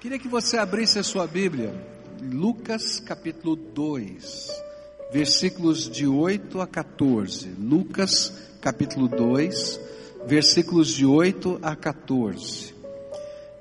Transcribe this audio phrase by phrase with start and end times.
[0.00, 1.74] Queria que você abrisse a sua Bíblia,
[2.22, 4.48] Lucas capítulo 2,
[5.12, 7.48] versículos de 8 a 14.
[7.58, 9.80] Lucas capítulo 2,
[10.24, 12.72] versículos de 8 a 14.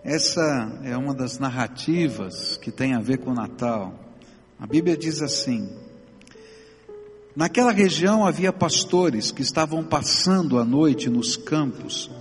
[0.03, 3.95] Essa é uma das narrativas que tem a ver com o Natal.
[4.59, 5.67] A Bíblia diz assim:
[7.35, 12.11] Naquela região havia pastores que estavam passando a noite nos campos,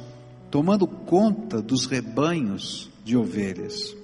[0.50, 3.94] tomando conta dos rebanhos de ovelhas.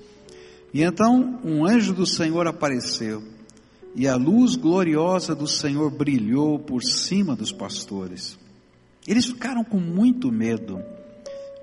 [0.72, 3.22] E então um anjo do Senhor apareceu,
[3.94, 8.38] e a luz gloriosa do Senhor brilhou por cima dos pastores.
[9.06, 10.82] Eles ficaram com muito medo,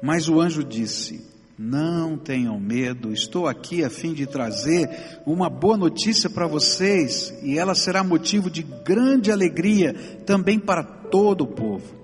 [0.02, 1.26] mas o anjo disse:
[1.58, 4.88] Não tenham medo, estou aqui a fim de trazer
[5.26, 11.46] uma boa notícia para vocês, e ela será motivo de grande alegria também para todo
[11.46, 11.98] o povo.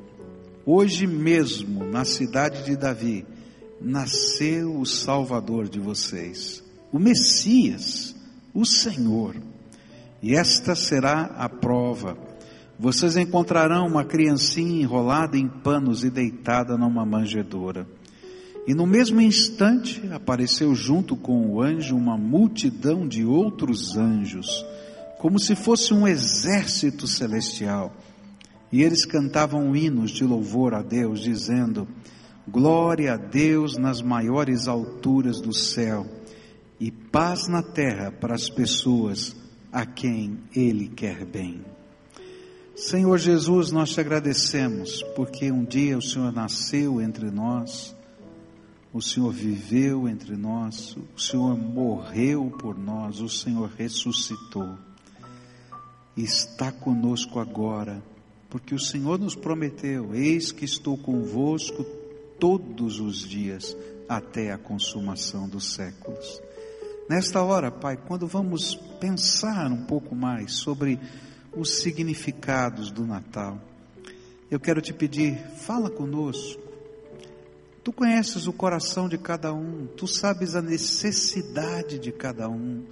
[0.66, 3.24] Hoje mesmo, na cidade de Davi,
[3.80, 6.65] nasceu o Salvador de vocês
[6.96, 8.16] o Messias,
[8.54, 9.36] o Senhor.
[10.24, 12.18] E esta será a prova.
[12.80, 17.86] Vocês encontrarão uma criancinha enrolada em panos e deitada numa manjedoura.
[18.66, 24.66] E no mesmo instante apareceu junto com o anjo uma multidão de outros anjos,
[25.20, 27.94] como se fosse um exército celestial.
[28.72, 31.86] E eles cantavam hinos de louvor a Deus, dizendo:
[32.48, 36.08] Glória a Deus nas maiores alturas do céu
[36.80, 39.36] e paz na terra para as pessoas
[39.72, 41.62] a quem Ele quer bem.
[42.76, 47.96] Senhor Jesus, nós te agradecemos porque um dia o Senhor nasceu entre nós,
[48.92, 54.78] o Senhor viveu entre nós, o Senhor morreu por nós, o Senhor ressuscitou
[56.18, 58.04] e está conosco agora,
[58.50, 61.86] porque o Senhor nos prometeu: Eis que estou convosco
[62.40, 63.76] todos os dias
[64.08, 66.42] até a consumação dos séculos.
[67.08, 71.00] Nesta hora, Pai, quando vamos pensar um pouco mais sobre
[71.56, 73.60] os significados do Natal,
[74.50, 76.62] eu quero te pedir, fala conosco.
[77.84, 82.84] Tu conheces o coração de cada um, tu sabes a necessidade de cada um.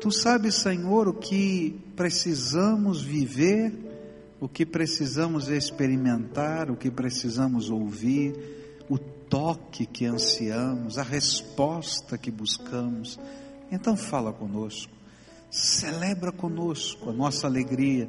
[0.00, 3.74] Tu sabes, Senhor, o que precisamos viver,
[4.40, 8.34] o que precisamos experimentar, o que precisamos ouvir,
[8.88, 13.18] o toque que ansiamos, a resposta que buscamos.
[13.72, 14.92] Então fala conosco,
[15.50, 18.06] celebra conosco a nossa alegria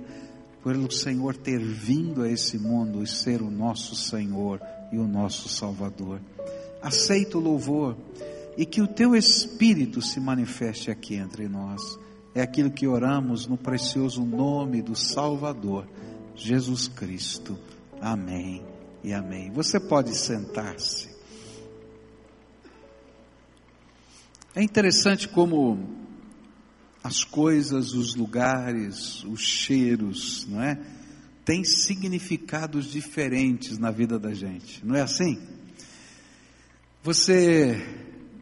[0.62, 5.47] pelo Senhor ter vindo a esse mundo e ser o nosso Senhor e o nosso
[5.47, 6.19] Salvador.
[6.81, 7.96] Aceita o louvor
[8.57, 11.97] e que o teu Espírito se manifeste aqui entre nós.
[12.35, 15.88] É aquilo que oramos no precioso nome do Salvador,
[16.35, 17.57] Jesus Cristo.
[18.02, 18.62] Amém
[19.02, 19.50] e amém.
[19.52, 21.12] Você pode sentar-se.
[24.56, 26.03] É interessante como
[27.03, 30.80] as coisas, os lugares, os cheiros, não é?
[31.44, 35.41] Tem significados diferentes na vida da gente, não é assim?
[37.02, 37.84] Você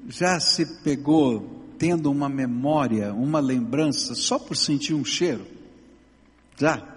[0.09, 5.47] já se pegou tendo uma memória, uma lembrança só por sentir um cheiro?
[6.57, 6.87] Já?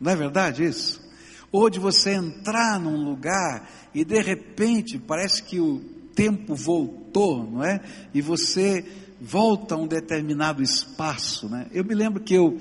[0.00, 1.02] Não é verdade isso?
[1.50, 7.64] Ou de você entrar num lugar e de repente parece que o tempo voltou, não
[7.64, 7.80] é?
[8.12, 8.84] E você
[9.20, 11.66] volta a um determinado espaço, né?
[11.72, 12.58] Eu me lembro que eu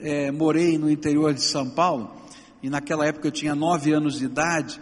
[0.00, 2.10] é, morei no interior de São Paulo
[2.62, 4.80] e naquela época eu tinha nove anos de idade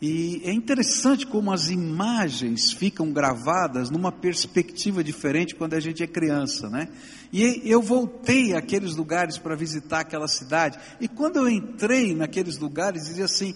[0.00, 6.06] e é interessante como as imagens ficam gravadas numa perspectiva diferente quando a gente é
[6.06, 6.88] criança, né?
[7.30, 13.04] E eu voltei àqueles lugares para visitar aquela cidade e quando eu entrei naqueles lugares
[13.04, 13.54] dizia assim,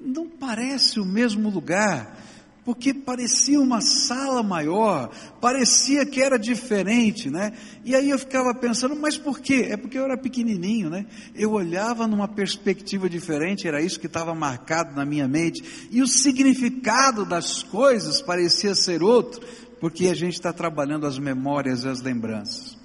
[0.00, 2.23] não parece o mesmo lugar
[2.64, 5.10] porque parecia uma sala maior,
[5.40, 7.52] parecia que era diferente, né?
[7.84, 9.66] E aí eu ficava pensando, mas por quê?
[9.68, 11.04] É porque eu era pequenininho, né?
[11.34, 16.08] Eu olhava numa perspectiva diferente, era isso que estava marcado na minha mente, e o
[16.08, 19.46] significado das coisas parecia ser outro,
[19.78, 22.78] porque a gente está trabalhando as memórias e as lembranças.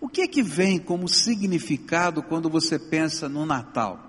[0.00, 4.00] O que é que vem como significado quando você pensa no Natal?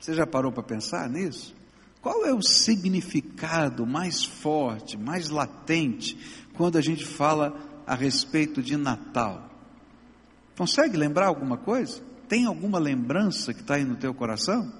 [0.00, 1.61] Você já parou para pensar nisso?
[2.02, 6.18] Qual é o significado mais forte, mais latente,
[6.52, 7.56] quando a gente fala
[7.86, 9.48] a respeito de Natal?
[10.58, 12.02] Consegue lembrar alguma coisa?
[12.28, 14.72] Tem alguma lembrança que está aí no teu coração?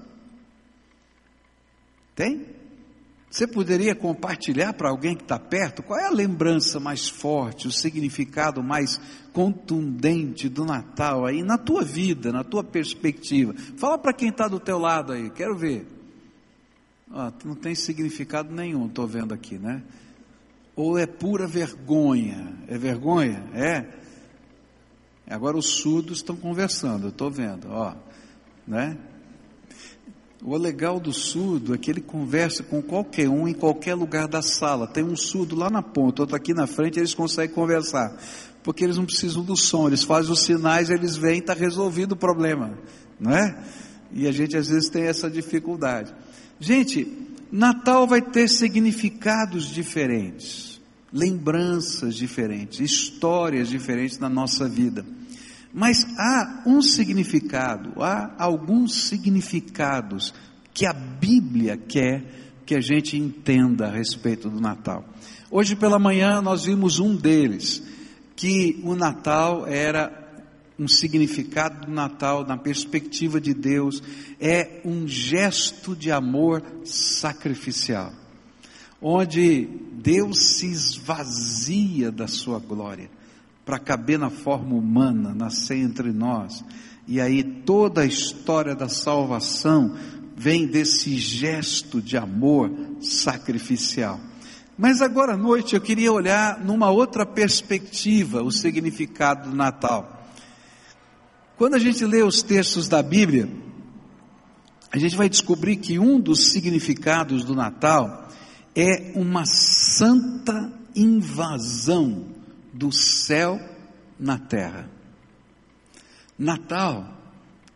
[2.16, 2.44] Tem?
[3.30, 7.72] Você poderia compartilhar para alguém que está perto qual é a lembrança mais forte, o
[7.72, 9.00] significado mais
[9.32, 13.54] contundente do Natal aí na tua vida, na tua perspectiva?
[13.78, 15.86] Fala para quem está do teu lado aí, quero ver.
[17.12, 19.82] Ah, não tem significado nenhum, estou vendo aqui, né?
[20.74, 22.52] ou é pura vergonha?
[22.68, 23.44] É vergonha?
[23.54, 23.84] É?
[25.28, 27.94] Agora os surdos estão conversando, eu estou vendo, ó,
[28.66, 28.98] né?
[30.44, 34.42] O legal do surdo é que ele conversa com qualquer um em qualquer lugar da
[34.42, 34.88] sala.
[34.88, 38.18] Tem um surdo lá na ponta, outro aqui na frente, eles conseguem conversar.
[38.60, 42.16] Porque eles não precisam do som, eles fazem os sinais, eles vêm, está resolvido o
[42.16, 42.76] problema,
[43.20, 43.56] não é?
[44.10, 46.12] E a gente às vezes tem essa dificuldade.
[46.62, 47.08] Gente,
[47.50, 50.80] Natal vai ter significados diferentes,
[51.12, 55.04] lembranças diferentes, histórias diferentes na nossa vida.
[55.74, 60.32] Mas há um significado, há alguns significados
[60.72, 62.24] que a Bíblia quer
[62.64, 65.04] que a gente entenda a respeito do Natal.
[65.50, 67.82] Hoje pela manhã nós vimos um deles,
[68.36, 70.21] que o Natal era
[70.82, 74.02] um significado do Natal na perspectiva de Deus,
[74.40, 78.12] é um gesto de amor sacrificial,
[79.00, 83.08] onde Deus se esvazia da sua glória
[83.64, 86.64] para caber na forma humana, nascer entre nós.
[87.06, 89.96] E aí toda a história da salvação
[90.36, 92.70] vem desse gesto de amor
[93.00, 94.18] sacrificial.
[94.76, 100.21] Mas agora à noite eu queria olhar numa outra perspectiva o significado do Natal.
[101.56, 103.48] Quando a gente lê os textos da Bíblia,
[104.90, 108.28] a gente vai descobrir que um dos significados do Natal
[108.74, 112.26] é uma santa invasão
[112.72, 113.60] do céu
[114.18, 114.90] na terra.
[116.38, 117.06] Natal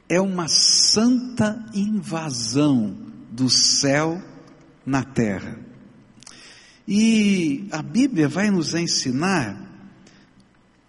[0.08, 2.96] é uma santa invasão
[3.31, 4.23] do céu
[4.84, 5.58] na terra.
[6.88, 9.61] E a Bíblia vai nos ensinar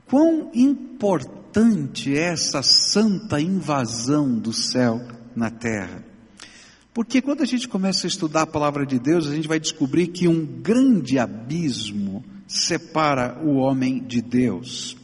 [0.05, 1.36] quão importante
[2.15, 5.01] é essa santa invasão do céu
[5.35, 6.03] na terra.
[6.93, 10.07] Porque quando a gente começa a estudar a palavra de Deus, a gente vai descobrir
[10.07, 14.95] que um grande abismo separa o homem de Deus.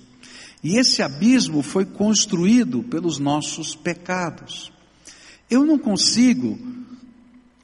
[0.64, 4.72] E esse abismo foi construído pelos nossos pecados.
[5.50, 6.58] Eu não consigo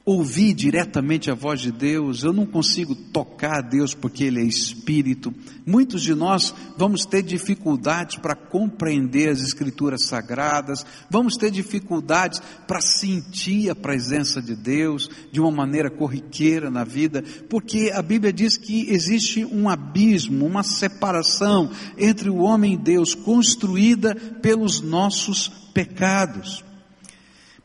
[0.04, 4.44] ouvir diretamente a voz de Deus, eu não consigo tocar a Deus porque Ele é
[4.44, 5.32] Espírito.
[5.66, 12.80] Muitos de nós vamos ter dificuldades para compreender as Escrituras Sagradas, vamos ter dificuldades para
[12.80, 18.56] sentir a presença de Deus de uma maneira corriqueira na vida, porque a Bíblia diz
[18.56, 26.64] que existe um abismo, uma separação entre o homem e Deus, construída pelos nossos pecados.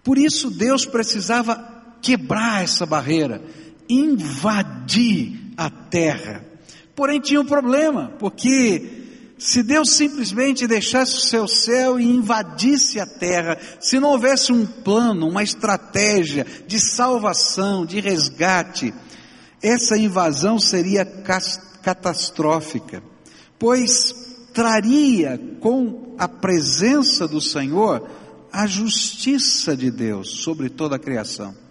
[0.03, 1.74] Por isso Deus precisava
[2.05, 3.41] quebrar essa barreira,
[3.89, 6.45] invadir a terra.
[6.95, 13.07] Porém tinha um problema, porque se Deus simplesmente deixasse o seu céu e invadisse a
[13.07, 18.93] terra, se não houvesse um plano, uma estratégia de salvação, de resgate,
[19.59, 21.03] essa invasão seria
[21.81, 23.01] catastrófica,
[23.57, 24.13] pois
[24.53, 28.07] traria com a presença do Senhor
[28.53, 31.64] a justiça de Deus sobre toda a criação.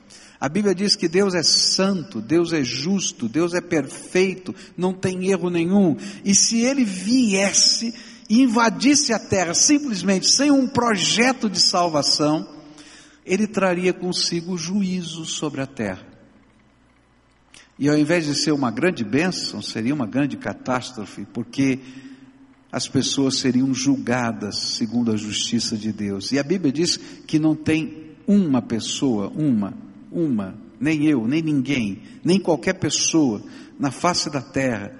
[0.44, 5.30] A Bíblia diz que Deus é santo, Deus é justo, Deus é perfeito, não tem
[5.30, 5.96] erro nenhum.
[6.22, 7.94] E se ele viesse
[8.28, 12.46] e invadisse a terra simplesmente sem um projeto de salvação,
[13.24, 16.06] ele traria consigo juízo sobre a terra.
[17.78, 21.80] E ao invés de ser uma grande bênção, seria uma grande catástrofe, porque
[22.70, 26.32] as pessoas seriam julgadas segundo a justiça de Deus.
[26.32, 29.72] E a Bíblia diz que não tem uma pessoa, uma,
[30.14, 33.42] uma, nem eu, nem ninguém, nem qualquer pessoa
[33.78, 34.96] na face da terra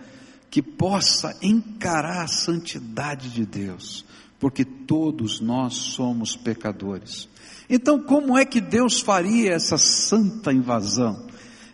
[0.51, 4.05] que possa encarar a santidade de Deus,
[4.39, 7.29] porque todos nós somos pecadores.
[7.69, 11.27] Então, como é que Deus faria essa santa invasão?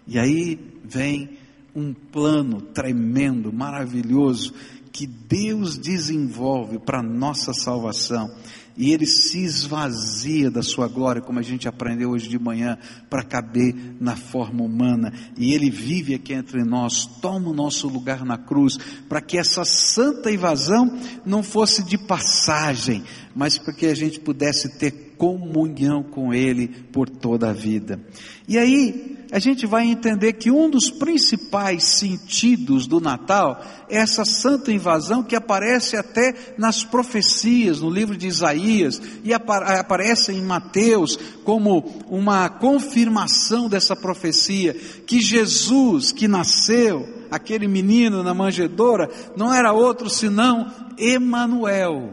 [0.06, 1.38] E aí vem
[1.74, 4.54] um plano tremendo, maravilhoso,
[4.92, 8.34] que Deus desenvolve para nossa salvação
[8.80, 12.78] e ele se esvazia da sua glória, como a gente aprendeu hoje de manhã,
[13.10, 18.24] para caber na forma humana, e ele vive aqui entre nós, toma o nosso lugar
[18.24, 23.04] na cruz, para que essa santa invasão não fosse de passagem,
[23.36, 28.00] mas para que a gente pudesse ter comunhão com ele por toda a vida.
[28.48, 34.24] E aí, a gente vai entender que um dos principais sentidos do Natal é essa
[34.24, 41.16] santa invasão que aparece até nas profecias, no livro de Isaías, e aparece em Mateus
[41.44, 49.72] como uma confirmação dessa profecia, que Jesus que nasceu, aquele menino na manjedoura, não era
[49.72, 52.10] outro senão Emanuel.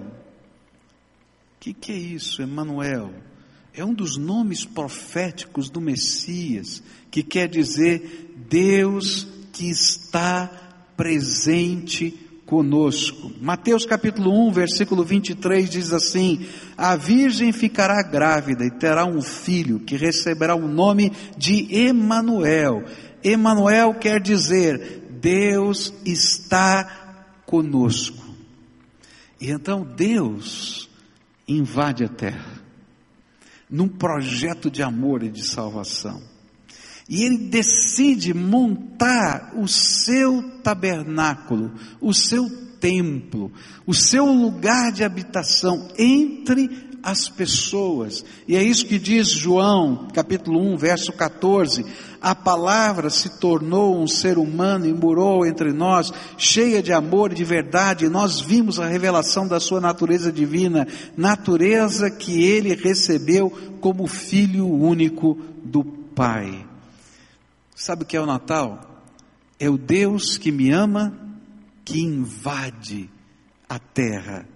[1.55, 3.11] O que, que é isso, Emanuel?
[3.73, 6.81] É um dos nomes proféticos do Messias
[7.17, 10.51] que quer dizer Deus que está
[10.95, 12.11] presente
[12.45, 13.31] conosco.
[13.41, 16.45] Mateus capítulo 1, versículo 23 diz assim:
[16.77, 22.83] A virgem ficará grávida e terá um filho que receberá o nome de Emanuel.
[23.23, 28.23] Emanuel quer dizer Deus está conosco.
[29.41, 30.87] E então Deus
[31.47, 32.61] invade a terra
[33.67, 36.36] num projeto de amor e de salvação.
[37.09, 41.71] E ele decide montar o seu tabernáculo,
[42.01, 42.49] o seu
[42.79, 43.51] templo,
[43.85, 48.25] o seu lugar de habitação entre as pessoas.
[48.45, 51.85] E é isso que diz João, capítulo 1, verso 14.
[52.21, 57.35] A palavra se tornou um ser humano e morou entre nós, cheia de amor e
[57.35, 60.85] de verdade, e nós vimos a revelação da sua natureza divina,
[61.15, 63.49] natureza que ele recebeu
[63.79, 66.66] como filho único do Pai.
[67.77, 69.05] Sabe o que é o Natal?
[69.59, 71.15] É o Deus que me ama,
[71.85, 73.07] que invade
[73.69, 74.49] a terra,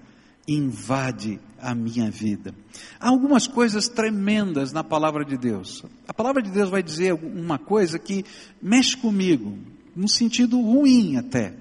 [0.47, 2.51] invade a minha vida.
[2.99, 5.85] Há algumas coisas tremendas na palavra de Deus.
[6.07, 8.25] A palavra de Deus vai dizer uma coisa que
[8.59, 9.55] mexe comigo,
[9.95, 11.53] num sentido ruim até.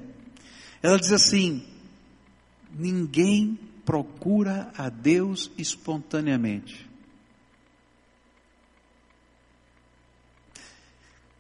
[0.83, 1.63] Ela diz assim:
[2.73, 6.90] ninguém procura a Deus espontaneamente.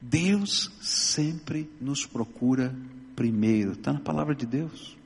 [0.01, 2.75] Deus sempre nos procura
[3.15, 4.97] primeiro, está na palavra de Deus.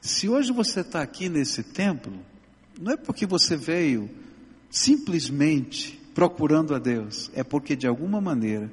[0.00, 2.12] Se hoje você está aqui nesse templo,
[2.80, 4.10] não é porque você veio
[4.70, 8.72] simplesmente procurando a Deus, é porque de alguma maneira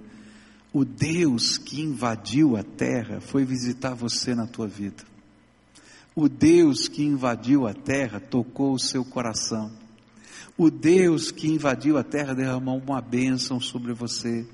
[0.72, 5.04] o Deus que invadiu a terra foi visitar você na tua vida.
[6.16, 9.72] O Deus que invadiu a terra tocou o seu coração.
[10.58, 14.46] O Deus que invadiu a terra derramou uma bênção sobre você.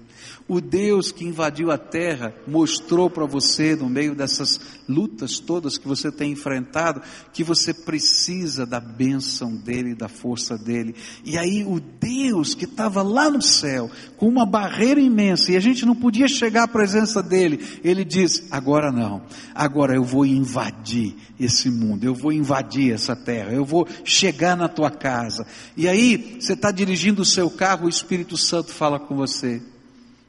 [0.48, 5.88] O Deus que invadiu a terra mostrou para você, no meio dessas lutas todas que
[5.88, 7.02] você tem enfrentado,
[7.34, 10.96] que você precisa da bênção dele, da força dele.
[11.24, 15.60] E aí, o Deus que estava lá no céu, com uma barreira imensa, e a
[15.60, 21.16] gente não podia chegar à presença dele, ele diz: agora não, agora eu vou invadir
[21.40, 25.46] esse mundo, eu vou invadir essa terra, eu vou chegar na tua casa.
[25.76, 29.62] E aí, você está dirigindo o seu carro, o Espírito Santo fala com você.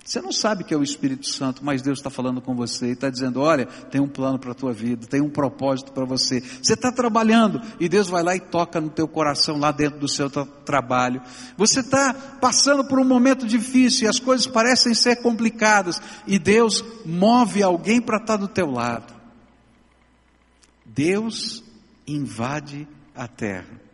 [0.06, 2.92] Você não sabe que é o Espírito Santo, mas Deus está falando com você e
[2.92, 6.40] está dizendo: olha, tem um plano para a tua vida, tem um propósito para você.
[6.40, 10.08] Você está trabalhando e Deus vai lá e toca no teu coração lá dentro do
[10.08, 11.20] seu trabalho.
[11.56, 16.84] Você está passando por um momento difícil e as coisas parecem ser complicadas e Deus
[17.04, 19.12] move alguém para estar do teu lado.
[20.84, 21.64] Deus
[22.06, 23.85] invade a terra.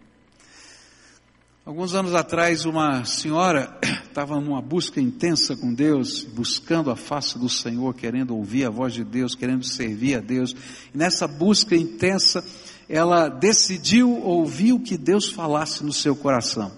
[1.65, 7.49] Alguns anos atrás, uma senhora estava numa busca intensa com Deus, buscando a face do
[7.49, 10.57] Senhor, querendo ouvir a voz de Deus, querendo servir a Deus.
[10.93, 12.45] E nessa busca intensa,
[12.89, 16.73] ela decidiu ouvir o que Deus falasse no seu coração.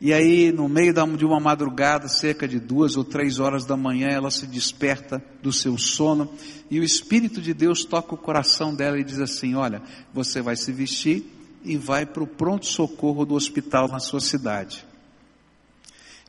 [0.00, 4.10] E aí, no meio de uma madrugada, cerca de duas ou três horas da manhã,
[4.10, 6.32] ela se desperta do seu sono
[6.70, 9.82] e o Espírito de Deus toca o coração dela e diz assim: Olha,
[10.14, 14.86] você vai se vestir e vai para o pronto-socorro do hospital na sua cidade.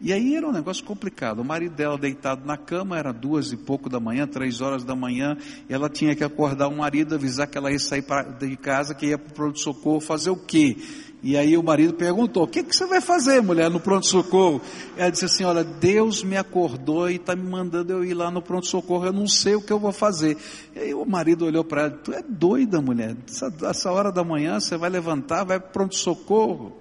[0.01, 1.39] E aí era um negócio complicado.
[1.39, 4.95] O marido dela deitado na cama, era duas e pouco da manhã, três horas da
[4.95, 8.05] manhã, ela tinha que acordar o marido, avisar que ela ia sair
[8.39, 10.77] de casa, que ia para o pronto-socorro fazer o quê?
[11.21, 14.61] E aí o marido perguntou: O que, que você vai fazer, mulher, no pronto-socorro?
[14.95, 18.41] Ela disse assim: Olha, Deus me acordou e está me mandando eu ir lá no
[18.41, 20.37] pronto-socorro, eu não sei o que eu vou fazer.
[20.73, 24.23] E aí o marido olhou para ela: Tu é doida, mulher, essa, essa hora da
[24.23, 26.73] manhã você vai levantar, vai para pronto-socorro.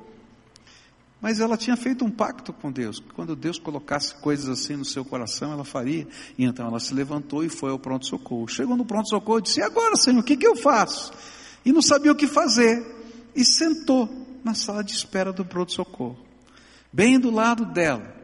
[1.21, 4.85] Mas ela tinha feito um pacto com Deus, que quando Deus colocasse coisas assim no
[4.85, 6.07] seu coração, ela faria.
[6.39, 8.47] E então ela se levantou e foi ao pronto-socorro.
[8.47, 11.13] Chegou no pronto-socorro e disse: E agora, Senhor, o que, que eu faço?
[11.65, 12.87] E não sabia o que fazer.
[13.35, 16.17] E sentou na sala de espera do pronto-socorro.
[16.91, 18.17] Bem do lado dela,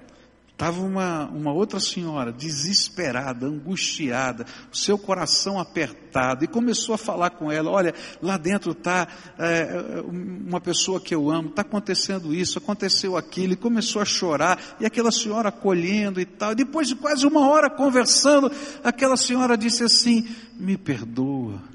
[0.50, 7.28] estava uma, uma outra senhora, desesperada, angustiada, o seu coração apertado, e começou a falar
[7.30, 9.06] com ela: Olha, lá dentro está
[9.38, 14.58] é, uma pessoa que eu amo, está acontecendo isso, aconteceu aquilo, e começou a chorar,
[14.80, 16.54] e aquela senhora acolhendo e tal.
[16.54, 18.50] Depois de quase uma hora conversando,
[18.82, 20.26] aquela senhora disse assim:
[20.58, 21.74] Me perdoa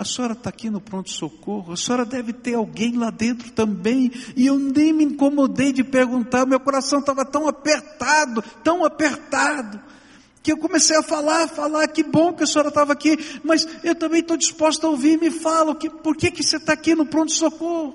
[0.00, 4.46] a senhora está aqui no pronto-socorro, a senhora deve ter alguém lá dentro também, e
[4.46, 9.78] eu nem me incomodei de perguntar, meu coração estava tão apertado, tão apertado,
[10.42, 13.14] que eu comecei a falar, falar, que bom que a senhora estava aqui,
[13.44, 16.72] mas eu também estou disposta a ouvir, me fala, que, por que, que você está
[16.72, 17.94] aqui no pronto-socorro?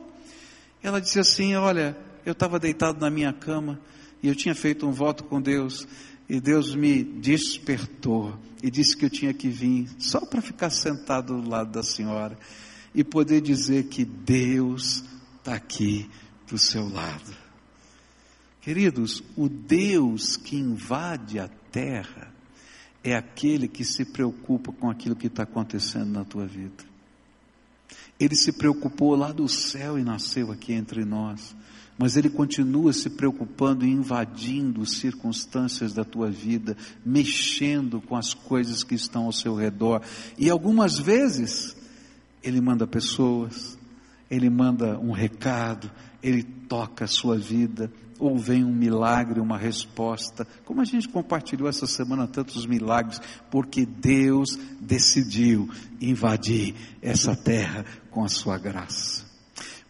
[0.84, 3.80] Ela disse assim, olha, eu estava deitado na minha cama,
[4.22, 5.88] e eu tinha feito um voto com Deus,
[6.27, 11.39] E Deus me despertou e disse que eu tinha que vir só para ficar sentado
[11.39, 12.38] do lado da senhora
[12.94, 15.03] e poder dizer que Deus
[15.38, 16.10] está aqui
[16.48, 17.36] do seu lado.
[18.62, 22.34] Queridos, o Deus que invade a terra
[23.03, 26.84] é aquele que se preocupa com aquilo que está acontecendo na tua vida.
[28.20, 31.55] Ele se preocupou lá do céu e nasceu aqui entre nós
[31.98, 36.75] mas Ele continua se preocupando e invadindo circunstâncias da tua vida,
[37.06, 40.02] mexendo com as coisas que estão ao seu redor.
[40.38, 41.75] E algumas vezes,
[42.44, 43.78] Ele manda pessoas,
[44.30, 45.90] Ele manda um recado,
[46.22, 50.48] Ele toca a sua vida, ou vem um milagre, uma resposta.
[50.64, 58.24] Como a gente compartilhou essa semana tantos milagres, porque Deus decidiu invadir essa terra com
[58.24, 59.25] a sua graça.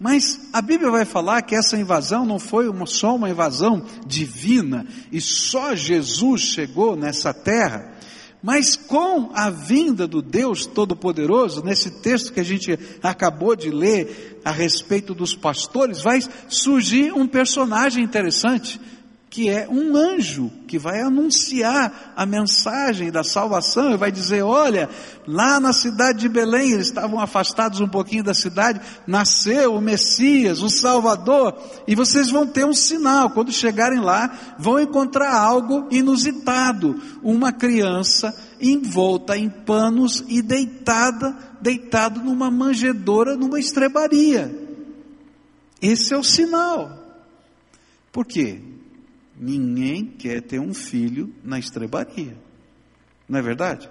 [0.05, 4.85] Mas a Bíblia vai falar que essa invasão não foi uma, só uma invasão divina
[5.12, 7.91] e só Jesus chegou nessa terra,
[8.39, 14.41] mas com a vinda do Deus Todo-Poderoso, nesse texto que a gente acabou de ler
[14.45, 18.79] a respeito dos pastores, vai surgir um personagem interessante
[19.35, 24.89] que é um anjo que vai anunciar a mensagem da salvação e vai dizer: olha,
[25.27, 30.61] lá na cidade de Belém, eles estavam afastados um pouquinho da cidade, nasceu o Messias,
[30.61, 31.53] o Salvador,
[31.85, 33.29] e vocês vão ter um sinal.
[33.29, 42.21] Quando chegarem lá, vão encontrar algo inusitado: uma criança envolta em panos e deitada, deitado
[42.21, 44.49] numa manjedoura, numa estrebaria.
[45.81, 46.97] Esse é o sinal.
[48.13, 48.75] Por quê?
[49.37, 52.37] Ninguém quer ter um filho na estrebaria.
[53.27, 53.89] Não é verdade?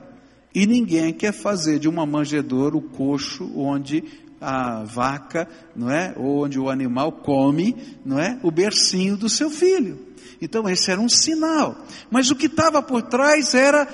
[0.55, 4.05] E ninguém quer fazer de uma manjedoura o coxo onde
[4.41, 6.15] a vaca, não é?
[6.17, 8.39] Ou onde o animal come, não é?
[8.43, 9.99] O bercinho do seu filho.
[10.41, 11.85] Então esse era um sinal.
[12.11, 13.89] Mas o que estava por trás era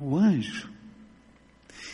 [0.00, 0.68] o anjo.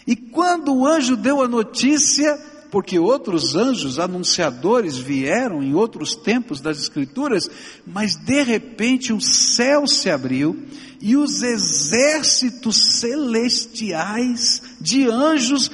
[0.06, 2.38] E quando o anjo deu a notícia,
[2.75, 7.48] porque outros anjos anunciadores vieram em outros tempos das Escrituras,
[7.87, 10.61] mas de repente o céu se abriu
[11.01, 15.70] e os exércitos celestiais de anjos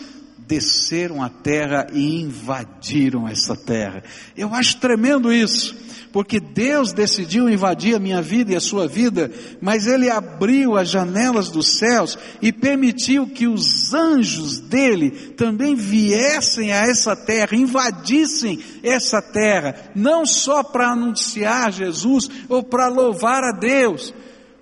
[0.50, 4.02] desceram à terra e invadiram essa terra.
[4.36, 5.76] Eu acho tremendo isso
[6.12, 10.90] porque Deus decidiu invadir a minha vida e a sua vida, mas Ele abriu as
[10.90, 18.58] janelas dos céus e permitiu que os anjos dele também viessem a essa terra, invadissem
[18.82, 24.12] essa terra, não só para anunciar Jesus ou para louvar a Deus,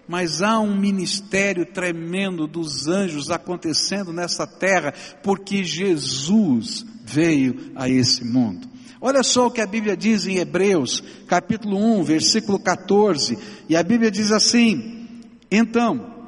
[0.09, 8.25] mas há um ministério tremendo dos anjos acontecendo nessa terra, porque Jesus veio a esse
[8.25, 8.66] mundo.
[9.01, 13.83] Olha só o que a Bíblia diz em Hebreus, capítulo 1, versículo 14, e a
[13.83, 15.07] Bíblia diz assim:
[15.51, 16.27] Então,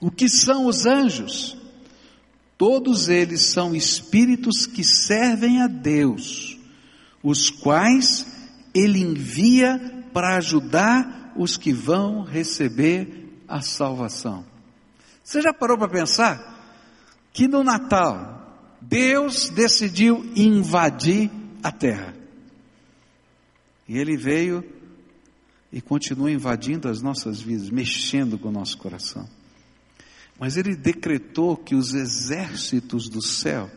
[0.00, 1.56] o que são os anjos?
[2.58, 6.58] Todos eles são espíritos que servem a Deus,
[7.22, 8.26] os quais
[8.72, 14.44] ele envia para ajudar os que vão receber a salvação.
[15.22, 16.54] Você já parou para pensar
[17.32, 18.36] que no Natal
[18.80, 21.30] Deus decidiu invadir
[21.62, 22.14] a terra.
[23.88, 24.64] E ele veio
[25.72, 29.28] e continua invadindo as nossas vidas, mexendo com o nosso coração.
[30.38, 33.70] Mas ele decretou que os exércitos do céu,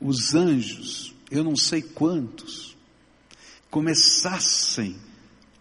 [0.00, 2.76] os anjos, eu não sei quantos,
[3.70, 4.96] começassem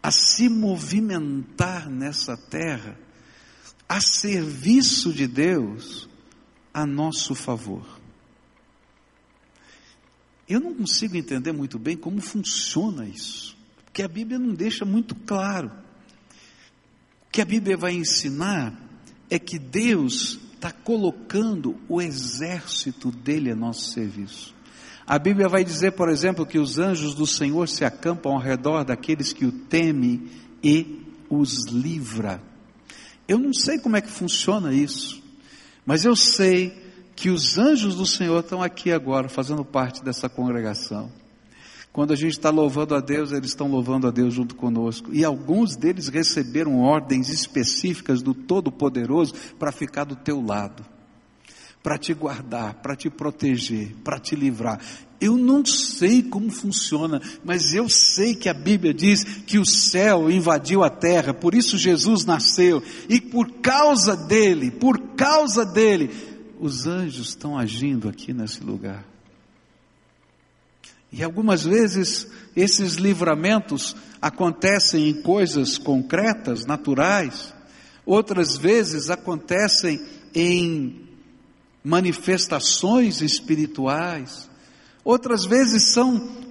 [0.01, 2.97] a se movimentar nessa terra,
[3.87, 6.09] a serviço de Deus,
[6.73, 7.85] a nosso favor.
[10.47, 15.13] Eu não consigo entender muito bem como funciona isso, porque a Bíblia não deixa muito
[15.15, 15.71] claro.
[17.27, 18.77] O que a Bíblia vai ensinar
[19.29, 24.53] é que Deus está colocando o exército dele a nosso serviço.
[25.05, 28.83] A Bíblia vai dizer, por exemplo, que os anjos do Senhor se acampam ao redor
[28.83, 30.29] daqueles que o temem
[30.63, 32.41] e os livra.
[33.27, 35.21] Eu não sei como é que funciona isso,
[35.85, 36.73] mas eu sei
[37.15, 41.11] que os anjos do Senhor estão aqui agora, fazendo parte dessa congregação.
[41.91, 45.13] Quando a gente está louvando a Deus, eles estão louvando a Deus junto conosco.
[45.13, 50.85] E alguns deles receberam ordens específicas do Todo-Poderoso para ficar do teu lado,
[51.83, 54.79] para te guardar, para te proteger, para te livrar.
[55.19, 60.31] Eu não sei como funciona, mas eu sei que a Bíblia diz que o céu
[60.31, 66.09] invadiu a terra, por isso Jesus nasceu, e por causa dele, por causa dele,
[66.59, 69.05] os anjos estão agindo aqui nesse lugar.
[71.11, 77.53] E algumas vezes esses livramentos acontecem em coisas concretas, naturais,
[78.05, 80.01] outras vezes acontecem
[80.33, 81.10] em
[81.83, 84.49] manifestações espirituais,
[85.03, 86.41] outras vezes são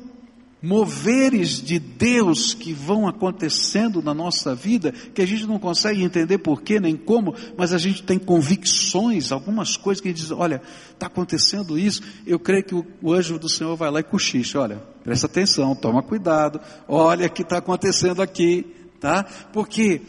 [0.62, 6.38] moveres de Deus que vão acontecendo na nossa vida, que a gente não consegue entender
[6.38, 10.60] porquê nem como, mas a gente tem convicções, algumas coisas que diz, olha,
[10.92, 14.60] está acontecendo isso, eu creio que o, o, anjo do Senhor vai lá e cochicha,
[14.60, 18.66] olha, presta atenção, toma cuidado, olha o que está acontecendo aqui,
[19.00, 19.24] tá?
[19.52, 20.02] Porque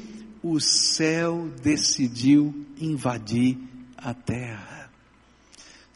[0.44, 3.58] o céu decidiu invadir
[3.98, 4.81] a terra.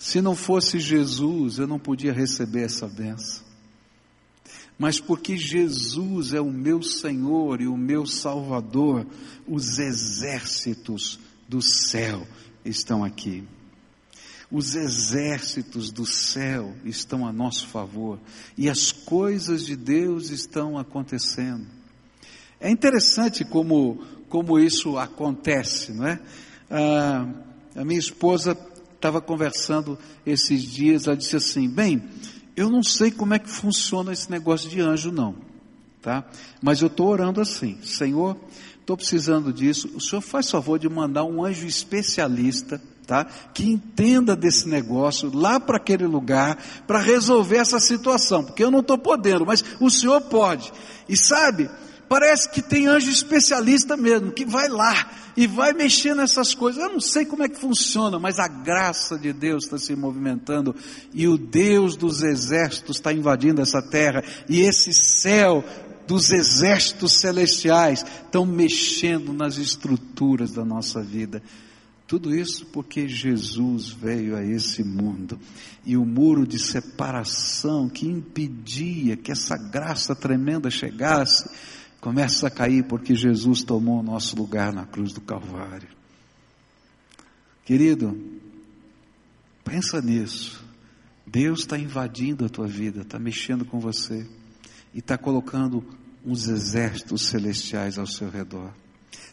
[0.06, 3.46] Se não fosse Jesus, eu não podia receber essa benção
[4.78, 9.08] mas porque Jesus é o meu Senhor e o meu Salvador,
[9.48, 12.28] os exércitos do céu
[12.64, 13.44] estão aqui.
[14.52, 18.20] Os exércitos do céu estão a nosso favor
[18.58, 21.66] e as coisas de Deus estão acontecendo.
[22.60, 26.20] É interessante como, como isso acontece, não é?
[26.70, 27.28] Ah,
[27.76, 28.56] a minha esposa
[29.06, 32.04] estava conversando esses dias, ela disse assim: bem,
[32.56, 35.36] eu não sei como é que funciona esse negócio de anjo, não,
[36.02, 36.26] tá?
[36.62, 38.36] Mas eu estou orando assim, Senhor,
[38.80, 39.92] estou precisando disso.
[39.94, 43.26] O Senhor faz favor de mandar um anjo especialista, tá?
[43.54, 48.80] Que entenda desse negócio lá para aquele lugar para resolver essa situação, porque eu não
[48.80, 50.74] estou podendo, mas o Senhor pode.
[51.08, 51.70] E sabe?
[52.08, 56.82] Parece que tem anjo especialista mesmo, que vai lá e vai mexer nessas coisas.
[56.82, 60.76] Eu não sei como é que funciona, mas a graça de Deus está se movimentando
[61.14, 65.64] e o Deus dos exércitos está invadindo essa terra e esse céu
[66.08, 71.42] dos exércitos celestiais estão mexendo nas estruturas da nossa vida.
[72.08, 75.40] Tudo isso porque Jesus veio a esse mundo
[75.84, 81.50] e o muro de separação que impedia que essa graça tremenda chegasse
[82.06, 85.88] começa a cair porque Jesus tomou o nosso lugar na cruz do Calvário.
[87.64, 88.16] Querido,
[89.64, 90.64] pensa nisso.
[91.26, 94.24] Deus está invadindo a tua vida, está mexendo com você
[94.94, 95.84] e está colocando
[96.24, 98.72] uns exércitos celestiais ao seu redor.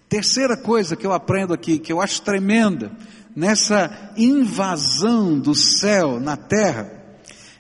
[0.09, 2.91] Terceira coisa que eu aprendo aqui, que eu acho tremenda,
[3.37, 6.91] nessa invasão do céu na terra,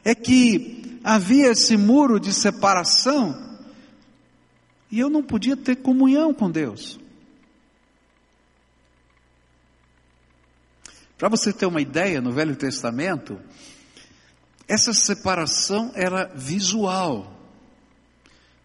[0.02, 3.51] é que havia esse muro de separação
[4.92, 7.00] e eu não podia ter comunhão com Deus.
[11.16, 13.40] Para você ter uma ideia, no Velho Testamento,
[14.68, 17.40] essa separação era visual,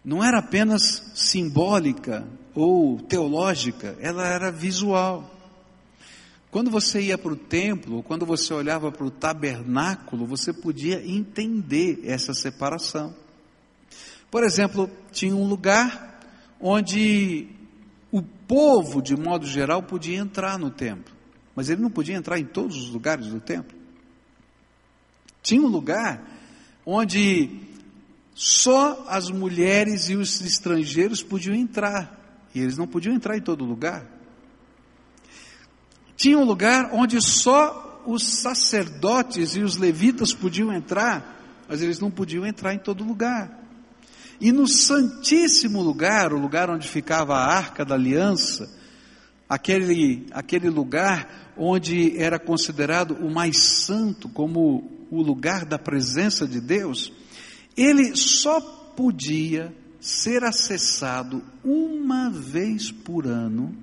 [0.04, 5.34] não era apenas simbólica ou teológica, ela era visual.
[6.50, 12.00] Quando você ia para o templo, quando você olhava para o tabernáculo, você podia entender
[12.04, 13.14] essa separação.
[14.30, 16.17] Por exemplo, tinha um lugar
[16.60, 17.48] onde
[18.10, 21.14] o povo, de modo geral, podia entrar no templo,
[21.54, 23.76] mas ele não podia entrar em todos os lugares do templo.
[25.42, 26.22] Tinha um lugar
[26.84, 27.60] onde
[28.34, 33.64] só as mulheres e os estrangeiros podiam entrar, e eles não podiam entrar em todo
[33.64, 34.06] lugar.
[36.16, 42.10] Tinha um lugar onde só os sacerdotes e os levitas podiam entrar, mas eles não
[42.10, 43.57] podiam entrar em todo lugar.
[44.40, 48.70] E no Santíssimo Lugar, o lugar onde ficava a Arca da Aliança,
[49.48, 56.60] aquele, aquele lugar onde era considerado o mais santo, como o lugar da presença de
[56.60, 57.12] Deus,
[57.76, 63.74] ele só podia ser acessado uma vez por ano.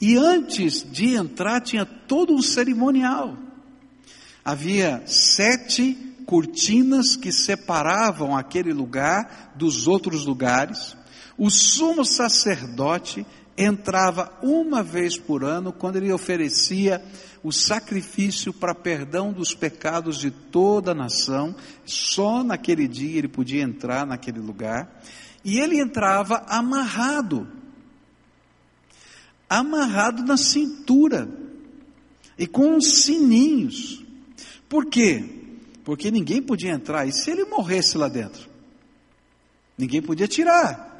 [0.00, 3.38] E antes de entrar tinha todo um cerimonial.
[4.44, 10.96] Havia sete cortinas que separavam aquele lugar dos outros lugares.
[11.36, 17.04] O sumo sacerdote entrava uma vez por ano quando ele oferecia
[17.42, 21.54] o sacrifício para perdão dos pecados de toda a nação.
[21.84, 25.02] Só naquele dia ele podia entrar naquele lugar.
[25.44, 27.48] E ele entrava amarrado
[29.52, 31.28] amarrado na cintura
[32.38, 34.02] e com sininhos.
[34.66, 35.41] Por quê?
[35.84, 37.06] Porque ninguém podia entrar.
[37.06, 38.48] E se ele morresse lá dentro?
[39.76, 40.90] Ninguém podia tirar.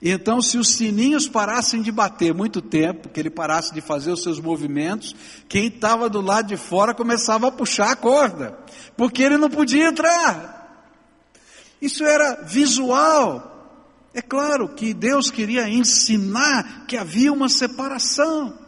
[0.00, 4.22] Então, se os sininhos parassem de bater muito tempo, que ele parasse de fazer os
[4.22, 5.16] seus movimentos,
[5.48, 8.58] quem estava do lado de fora começava a puxar a corda,
[8.96, 10.54] porque ele não podia entrar.
[11.80, 13.54] Isso era visual.
[14.12, 18.65] É claro que Deus queria ensinar que havia uma separação.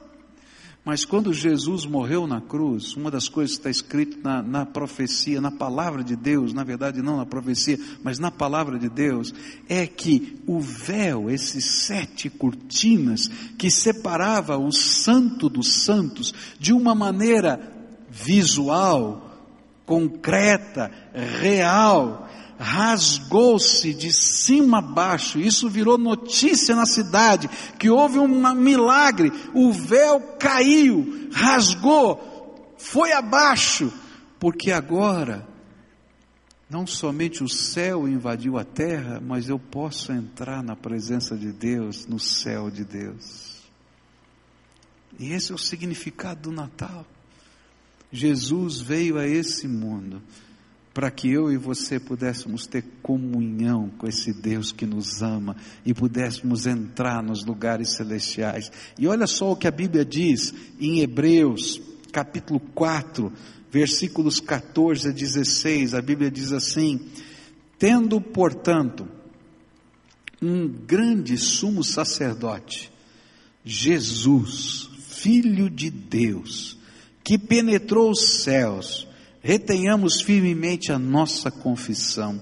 [0.89, 5.39] Mas quando Jesus morreu na cruz, uma das coisas que está escrito na, na, profecia,
[5.39, 9.35] na palavra de Deus, na verdade não na profecia, mas na palavra de Deus,
[9.69, 16.95] é que o véu, esses sete cortinas que separava o santo dos santos de uma
[16.95, 17.61] maneira
[18.09, 19.31] visual,
[19.85, 22.27] concreta, real,
[22.59, 25.39] rasgou-se de cima a baixo.
[25.39, 29.33] Isso virou notícia na cidade que houve um milagre.
[29.55, 33.93] O véu caiu, rasgou, foi abaixo,
[34.41, 35.47] porque agora
[36.69, 42.07] não somente o céu invadiu a terra, mas eu posso entrar na presença de Deus,
[42.07, 43.57] no céu de Deus.
[45.19, 47.07] E esse é o significado do Natal.
[48.13, 50.23] Jesus veio a esse mundo
[50.99, 55.55] para que eu e você pudéssemos ter comunhão com esse Deus que nos ama
[55.87, 58.73] e pudéssemos entrar nos lugares celestiais.
[58.99, 61.81] E olha só o que a Bíblia diz em Hebreus,
[62.11, 63.33] capítulo 4,
[63.71, 65.95] versículos 14 a 16.
[65.95, 67.01] A Bíblia diz assim:
[67.79, 69.07] Tendo, portanto,
[70.43, 72.91] um grande sumo sacerdote,
[73.65, 76.77] Jesus, Filho de Deus,
[77.23, 79.08] que penetrou os céus,
[79.41, 82.41] retenhamos firmemente a nossa confissão,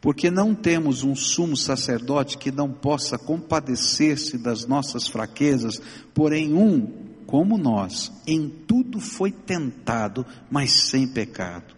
[0.00, 5.80] porque não temos um sumo sacerdote que não possa compadecer-se das nossas fraquezas,
[6.12, 6.86] porém um,
[7.26, 11.74] como nós, em tudo foi tentado, mas sem pecado.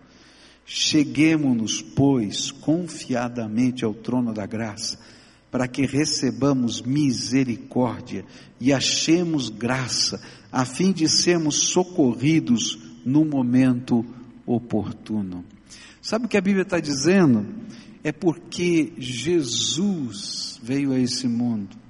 [0.67, 4.99] Cheguemos-nos, pois, confiadamente ao trono da graça,
[5.51, 8.25] para que recebamos misericórdia
[8.59, 14.05] e achemos graça, a fim de sermos socorridos no momento
[14.47, 15.45] oportuno.
[16.01, 17.47] Sabe o que a Bíblia está dizendo?
[18.03, 21.84] É porque Jesus veio a esse mundo.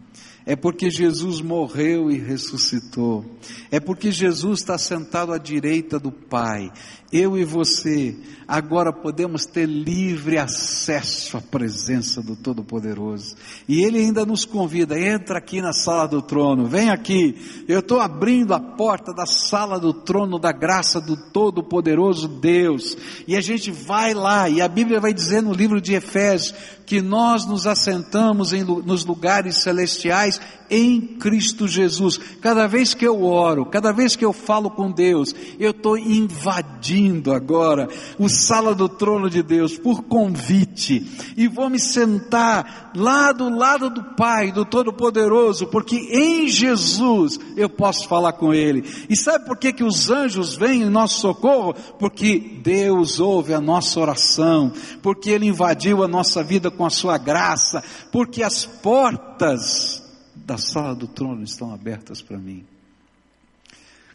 [0.46, 3.24] É porque Jesus morreu e ressuscitou.
[3.70, 6.70] É porque Jesus está sentado à direita do Pai
[7.14, 8.16] eu e você,
[8.48, 13.36] agora podemos ter livre acesso à presença do Todo-Poderoso.
[13.68, 18.00] E Ele ainda nos convida, entra aqui na sala do trono, vem aqui, eu estou
[18.00, 22.96] abrindo a porta da sala do trono da graça do Todo-Poderoso Deus.
[23.28, 26.52] E a gente vai lá, e a Bíblia vai dizer no livro de Efésios,
[26.86, 32.18] que nós nos assentamos em, nos lugares celestiais em Cristo Jesus.
[32.40, 37.14] Cada vez que eu oro, cada vez que eu falo com Deus, eu estou invadindo
[37.24, 43.32] indo agora o sala do trono de Deus por convite e vou me sentar lá
[43.32, 48.84] do lado do Pai, do Todo-Poderoso, porque em Jesus eu posso falar com Ele.
[49.08, 51.74] E sabe por que que os anjos vêm em nosso socorro?
[51.98, 54.72] Porque Deus ouve a nossa oração,
[55.02, 60.03] porque Ele invadiu a nossa vida com a sua graça, porque as portas
[60.44, 62.64] da sala do trono estão abertas para mim.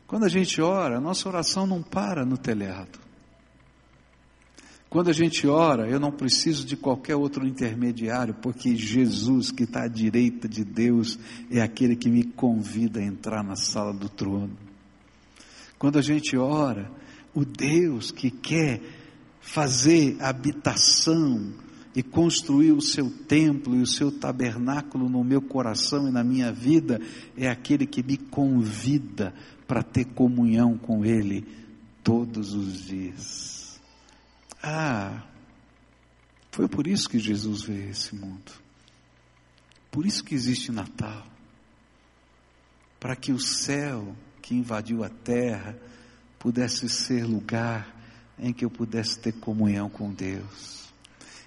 [0.06, 3.00] Quando a gente ora, nossa oração não para no telhado.
[4.90, 9.84] Quando a gente ora, eu não preciso de qualquer outro intermediário, porque Jesus, que está
[9.84, 11.20] à direita de Deus,
[11.52, 14.58] é aquele que me convida a entrar na sala do trono.
[15.78, 16.92] Quando a gente ora,
[17.36, 18.82] o Deus que quer
[19.40, 21.54] fazer habitação
[21.96, 26.52] e construir o seu templo e o seu tabernáculo no meu coração e na minha
[26.52, 27.02] vida,
[27.36, 29.34] é aquele que me convida
[29.68, 31.46] para ter comunhão com Ele
[32.04, 33.80] todos os dias.
[34.62, 35.24] Ah,
[36.52, 38.52] foi por isso que Jesus veio a esse mundo.
[39.92, 41.26] Por isso que existe Natal.
[43.00, 45.78] Para que o céu que invadiu a terra
[46.38, 47.96] pudesse ser lugar
[48.38, 50.89] em que eu pudesse ter comunhão com Deus.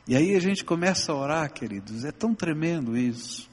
[0.06, 3.48] E aí a gente começa a orar, queridos, é tão tremendo isso.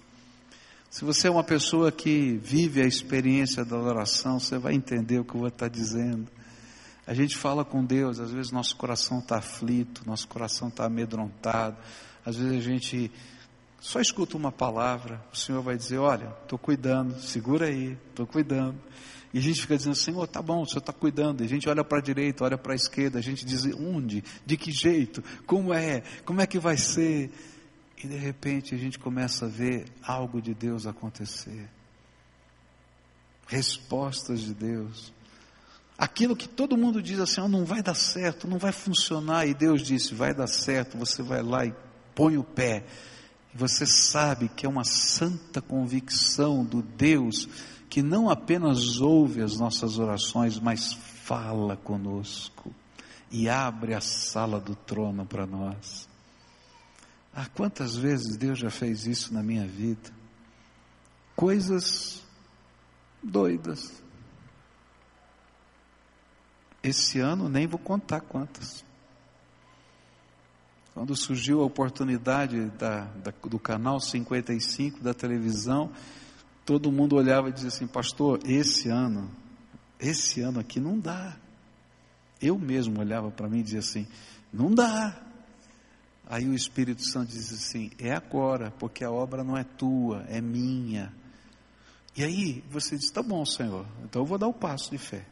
[0.90, 5.24] Se você é uma pessoa que vive a experiência da oração, você vai entender o
[5.24, 6.28] que eu vou estar dizendo.
[7.06, 11.78] A gente fala com Deus, às vezes nosso coração está aflito, nosso coração está amedrontado,
[12.26, 13.12] às vezes a gente
[13.80, 18.76] só escuta uma palavra, o Senhor vai dizer: Olha, estou cuidando, segura aí, estou cuidando.
[19.34, 21.42] E a gente fica dizendo: Senhor, tá bom, o Senhor está cuidando.
[21.42, 24.24] E a gente olha para a direita, olha para a esquerda, a gente diz: Onde?
[24.46, 25.24] De que jeito?
[25.46, 26.02] Como é?
[26.26, 27.32] Como é que vai ser?
[28.04, 31.70] E de repente a gente começa a ver algo de Deus acontecer.
[33.46, 35.14] Respostas de Deus.
[35.98, 39.54] Aquilo que todo mundo diz assim, oh, não vai dar certo, não vai funcionar, e
[39.54, 41.74] Deus disse, vai dar certo, você vai lá e
[42.16, 42.86] põe o pé.
[43.54, 47.50] E você sabe que é uma santa convicção do Deus
[47.90, 52.74] que não apenas ouve as nossas orações, mas fala conosco
[53.32, 56.08] e abre a sala do trono para nós.
[57.34, 60.12] Ah, quantas vezes Deus já fez isso na minha vida?
[61.36, 62.24] Coisas
[63.24, 64.02] doidas.
[66.84, 68.84] Esse ano nem vou contar quantas.
[70.94, 75.92] Quando surgiu a oportunidade da, da, do canal 55 da televisão,
[76.70, 79.28] todo mundo olhava e dizia assim: Pastor, esse ano,
[80.00, 81.36] esse ano aqui não dá.
[82.40, 84.08] Eu mesmo olhava para mim e dizia assim:
[84.54, 85.20] Não dá.
[86.28, 90.40] Aí o Espírito Santo diz assim: É agora, porque a obra não é tua, é
[90.40, 91.12] minha.
[92.16, 95.26] E aí você diz: Tá bom, Senhor, então eu vou dar o passo de fé.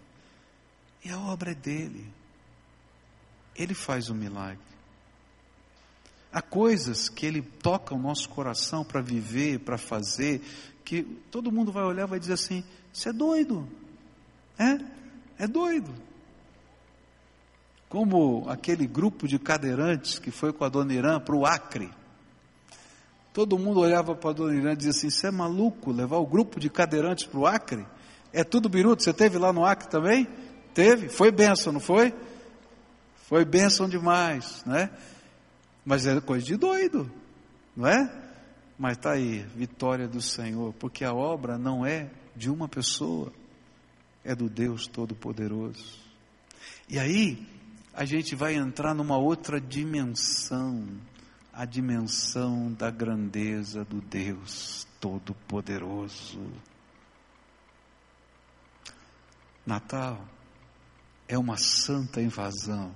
[1.05, 2.11] E a obra é dele.
[3.55, 4.65] Ele faz o milagre.
[6.31, 10.41] Há coisas que ele toca o nosso coração para viver, para fazer,
[10.87, 13.67] que todo mundo vai olhar e vai dizer assim: Você é doido.
[14.57, 15.43] É?
[15.43, 15.93] É doido.
[17.89, 21.89] Como aquele grupo de cadeirantes que foi com a dona Irã para o Acre.
[23.33, 26.25] Todo mundo olhava para a dona Irã e dizia assim: Você é maluco levar o
[26.25, 27.85] grupo de cadeirantes para o Acre?
[28.31, 29.03] É tudo biruto.
[29.03, 30.25] Você teve lá no Acre também?
[30.73, 31.09] Teve?
[31.09, 32.13] Foi benção, não foi?
[33.27, 34.89] Foi benção demais, né?
[35.83, 37.11] Mas é coisa de doido,
[37.75, 38.26] não é?
[38.77, 43.33] Mas está aí, vitória do Senhor, porque a obra não é de uma pessoa,
[44.23, 45.99] é do Deus Todo-Poderoso.
[46.87, 47.47] E aí,
[47.93, 50.87] a gente vai entrar numa outra dimensão,
[51.51, 56.39] a dimensão da grandeza do Deus Todo-Poderoso.
[59.65, 60.23] Natal
[61.27, 62.95] é uma santa invasão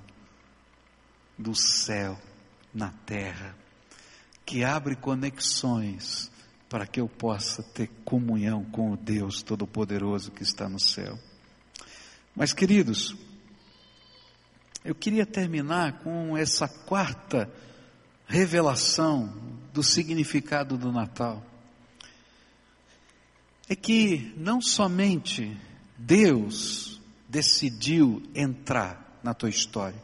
[1.38, 2.17] do céu
[2.74, 3.56] na terra,
[4.45, 6.32] que abre conexões
[6.69, 11.19] para que eu possa ter comunhão com o Deus Todo-Poderoso que está no céu.
[12.36, 13.15] Mas, queridos,
[14.84, 17.51] eu queria terminar com essa quarta
[18.25, 19.34] revelação
[19.73, 21.45] do significado do Natal.
[23.67, 25.56] É que não somente
[25.97, 30.01] Deus decidiu entrar na tua história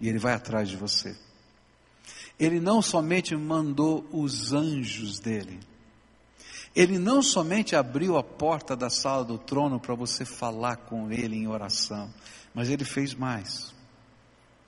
[0.00, 1.16] e Ele vai atrás de você.
[2.38, 5.58] Ele não somente mandou os anjos dele,
[6.74, 11.36] ele não somente abriu a porta da sala do trono para você falar com ele
[11.36, 12.12] em oração,
[12.54, 13.74] mas ele fez mais.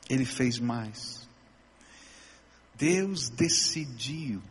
[0.08, 1.28] Ele fez mais.
[2.74, 4.42] Deus decidiu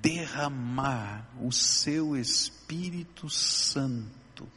[0.00, 4.48] derramar o seu Espírito Santo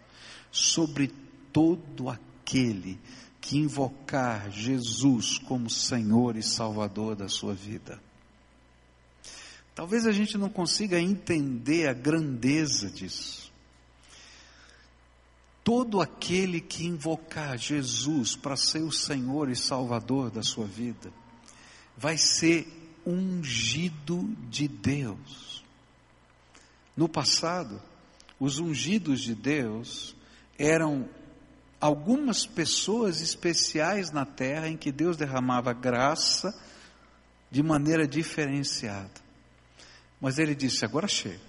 [0.52, 1.12] sobre
[1.52, 3.00] todo aquele
[3.44, 8.02] que invocar Jesus como Senhor e Salvador da sua vida.
[9.76, 13.52] Talvez a gente não consiga entender a grandeza disso.
[15.62, 21.12] Todo aquele que invocar Jesus para ser o Senhor e Salvador da sua vida,
[21.98, 22.66] vai ser
[23.06, 25.66] ungido de Deus.
[26.96, 27.82] No passado,
[28.40, 30.16] os ungidos de Deus
[30.58, 31.10] eram
[31.84, 36.58] algumas pessoas especiais na terra em que Deus derramava graça
[37.52, 39.12] de maneira diferenciada.
[40.22, 41.42] Mas ele disse: agora chega,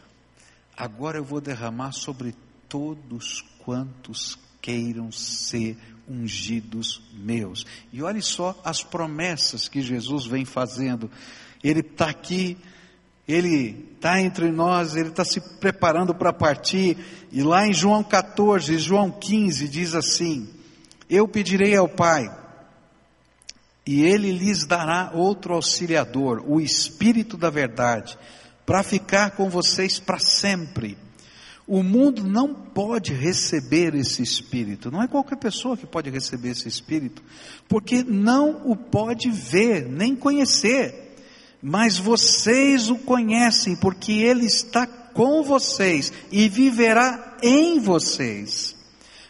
[0.76, 2.34] agora eu vou derramar sobre
[2.68, 7.64] todos quantos queiram ser ungidos meus.
[7.92, 11.08] E olhe só as promessas que Jesus vem fazendo.
[11.62, 12.58] Ele está aqui
[13.26, 16.96] ele está entre nós, ele está se preparando para partir,
[17.32, 20.48] e lá em João 14, João 15, diz assim:
[21.08, 22.30] Eu pedirei ao Pai,
[23.86, 28.18] e ele lhes dará outro auxiliador, o Espírito da Verdade,
[28.66, 30.98] para ficar com vocês para sempre.
[31.66, 36.68] O mundo não pode receber esse Espírito, não é qualquer pessoa que pode receber esse
[36.68, 37.22] Espírito,
[37.66, 41.03] porque não o pode ver, nem conhecer
[41.66, 48.76] mas vocês o conhecem, porque ele está com vocês e viverá em vocês.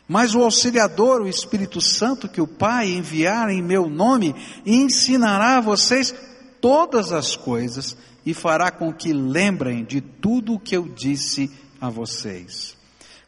[0.09, 4.35] Mas o auxiliador, o Espírito Santo, que o Pai enviar em meu nome,
[4.66, 6.12] ensinará a vocês
[6.61, 11.49] todas as coisas e fará com que lembrem de tudo o que eu disse
[11.81, 12.77] a vocês.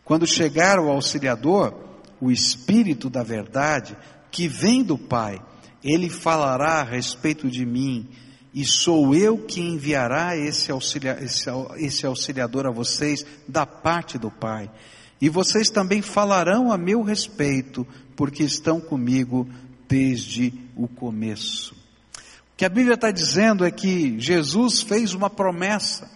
[0.04, 1.72] Quando chegar o auxiliador,
[2.20, 3.96] o Espírito da verdade,
[4.32, 5.40] que vem do Pai,
[5.84, 8.08] ele falará a respeito de mim
[8.56, 11.44] e sou eu que enviará esse, auxilia, esse,
[11.76, 14.70] esse auxiliador a vocês da parte do Pai.
[15.20, 19.46] E vocês também falarão a meu respeito, porque estão comigo
[19.86, 21.74] desde o começo.
[21.74, 26.10] O que a Bíblia está dizendo é que Jesus fez uma promessa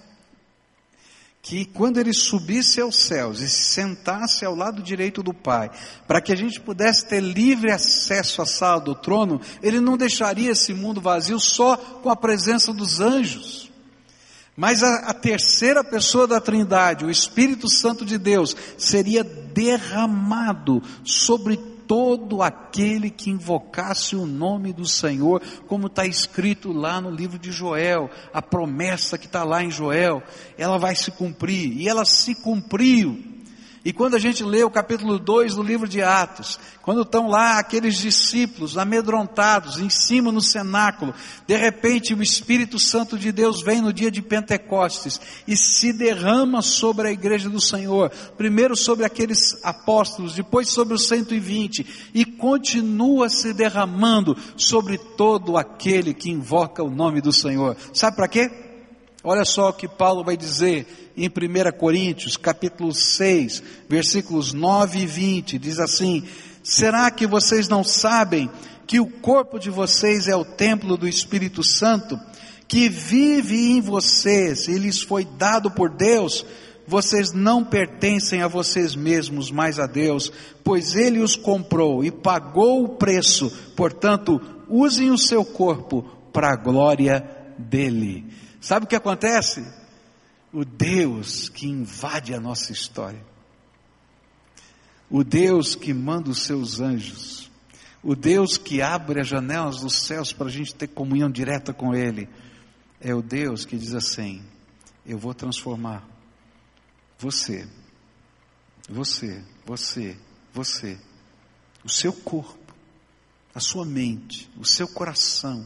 [1.43, 5.71] que quando ele subisse aos céus e se sentasse ao lado direito do Pai,
[6.07, 10.51] para que a gente pudesse ter livre acesso à sala do trono, ele não deixaria
[10.51, 13.71] esse mundo vazio só com a presença dos anjos.
[14.55, 21.57] Mas a, a terceira pessoa da Trindade, o Espírito Santo de Deus, seria derramado sobre
[21.91, 27.51] todo aquele que invocasse o nome do Senhor, como está escrito lá no livro de
[27.51, 30.23] Joel, a promessa que está lá em Joel,
[30.57, 33.30] ela vai se cumprir, e ela se cumpriu.
[33.83, 37.59] E quando a gente lê o capítulo 2 do livro de Atos, quando estão lá
[37.59, 41.15] aqueles discípulos amedrontados em cima no cenáculo,
[41.47, 45.19] de repente o Espírito Santo de Deus vem no dia de Pentecostes
[45.49, 51.09] e se derrama sobre a igreja do Senhor, primeiro sobre aqueles apóstolos, depois sobre os
[51.09, 57.75] 120 e continua se derramando sobre todo aquele que invoca o nome do Senhor.
[57.95, 58.70] Sabe para quê?
[59.23, 65.07] Olha só o que Paulo vai dizer em 1 Coríntios, capítulo 6, versículos 9 e
[65.07, 66.25] 20, diz assim:
[66.63, 68.51] Será que vocês não sabem
[68.87, 72.19] que o corpo de vocês é o templo do Espírito Santo,
[72.67, 76.47] que vive em vocês e lhes foi dado por Deus?
[76.87, 80.33] Vocês não pertencem a vocês mesmos, mas a Deus,
[80.65, 86.03] pois Ele os comprou e pagou o preço, portanto, usem o seu corpo
[86.33, 87.23] para a glória
[87.59, 88.40] dEle.
[88.61, 89.67] Sabe o que acontece?
[90.53, 93.25] O Deus que invade a nossa história,
[95.09, 97.51] o Deus que manda os seus anjos,
[98.03, 101.95] o Deus que abre as janelas dos céus para a gente ter comunhão direta com
[101.95, 102.29] Ele,
[103.01, 104.43] é o Deus que diz assim:
[105.07, 106.07] Eu vou transformar
[107.19, 107.67] você,
[108.89, 110.17] você, você,
[110.53, 110.99] você,
[111.85, 112.75] o seu corpo,
[113.55, 115.65] a sua mente, o seu coração,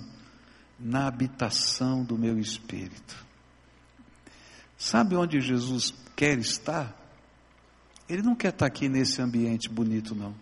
[0.78, 3.24] na habitação do meu espírito.
[4.76, 6.94] Sabe onde Jesus quer estar?
[8.08, 10.34] Ele não quer estar aqui nesse ambiente bonito, não.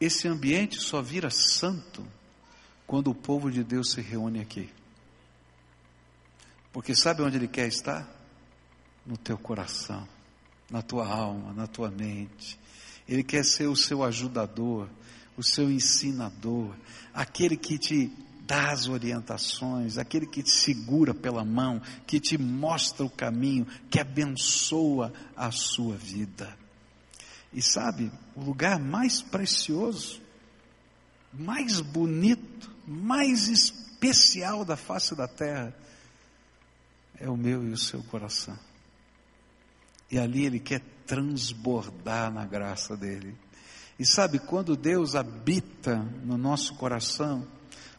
[0.00, 2.06] Esse ambiente só vira santo
[2.86, 4.70] quando o povo de Deus se reúne aqui.
[6.72, 8.08] Porque sabe onde Ele quer estar?
[9.04, 10.08] No teu coração,
[10.70, 12.58] na tua alma, na tua mente.
[13.06, 14.88] Ele quer ser o seu ajudador,
[15.40, 16.76] o seu ensinador,
[17.14, 18.12] aquele que te
[18.46, 23.98] dá as orientações, aquele que te segura pela mão, que te mostra o caminho, que
[23.98, 26.54] abençoa a sua vida.
[27.54, 30.20] E sabe, o lugar mais precioso,
[31.32, 35.74] mais bonito, mais especial da face da terra
[37.18, 38.58] é o meu e o seu coração.
[40.10, 43.34] E ali ele quer transbordar na graça dele.
[44.00, 47.46] E sabe, quando Deus habita no nosso coração,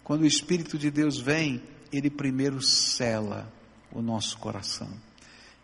[0.03, 3.47] quando o Espírito de Deus vem, ele primeiro cela
[3.91, 4.89] o nosso coração.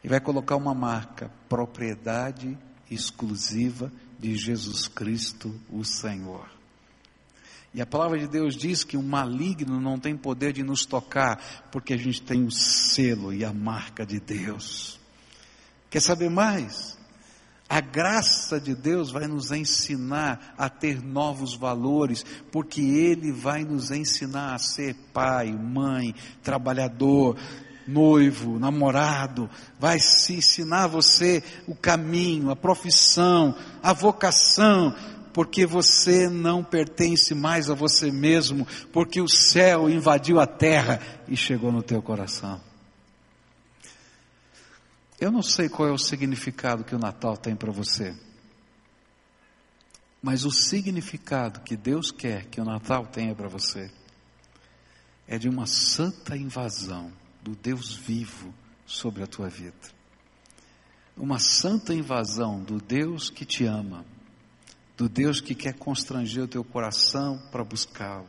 [0.04, 2.56] E vai colocar uma marca, propriedade
[2.90, 6.48] exclusiva de Jesus Cristo, o Senhor.
[7.74, 11.68] E a palavra de Deus diz que o maligno não tem poder de nos tocar,
[11.72, 15.00] porque a gente tem o selo e a marca de Deus.
[15.90, 16.97] Quer saber mais?
[17.70, 23.92] A graça de Deus vai nos ensinar a ter novos valores, porque Ele vai nos
[23.92, 27.36] ensinar a ser pai, mãe, trabalhador,
[27.88, 29.50] noivo, namorado,
[29.80, 34.94] vai se ensinar você o caminho, a profissão, a vocação,
[35.34, 41.36] porque você não pertence mais a você mesmo, porque o céu invadiu a terra e
[41.36, 42.60] chegou no teu coração.
[45.20, 48.16] Eu não sei qual é o significado que o Natal tem para você.
[50.22, 53.92] Mas o significado que Deus quer que o Natal tenha para você
[55.28, 57.12] é de uma santa invasão
[57.42, 58.54] do Deus vivo
[58.86, 59.76] sobre a tua vida.
[61.16, 64.06] Uma santa invasão do Deus que te ama,
[64.96, 68.28] do Deus que quer constranger o teu coração para buscá-lo,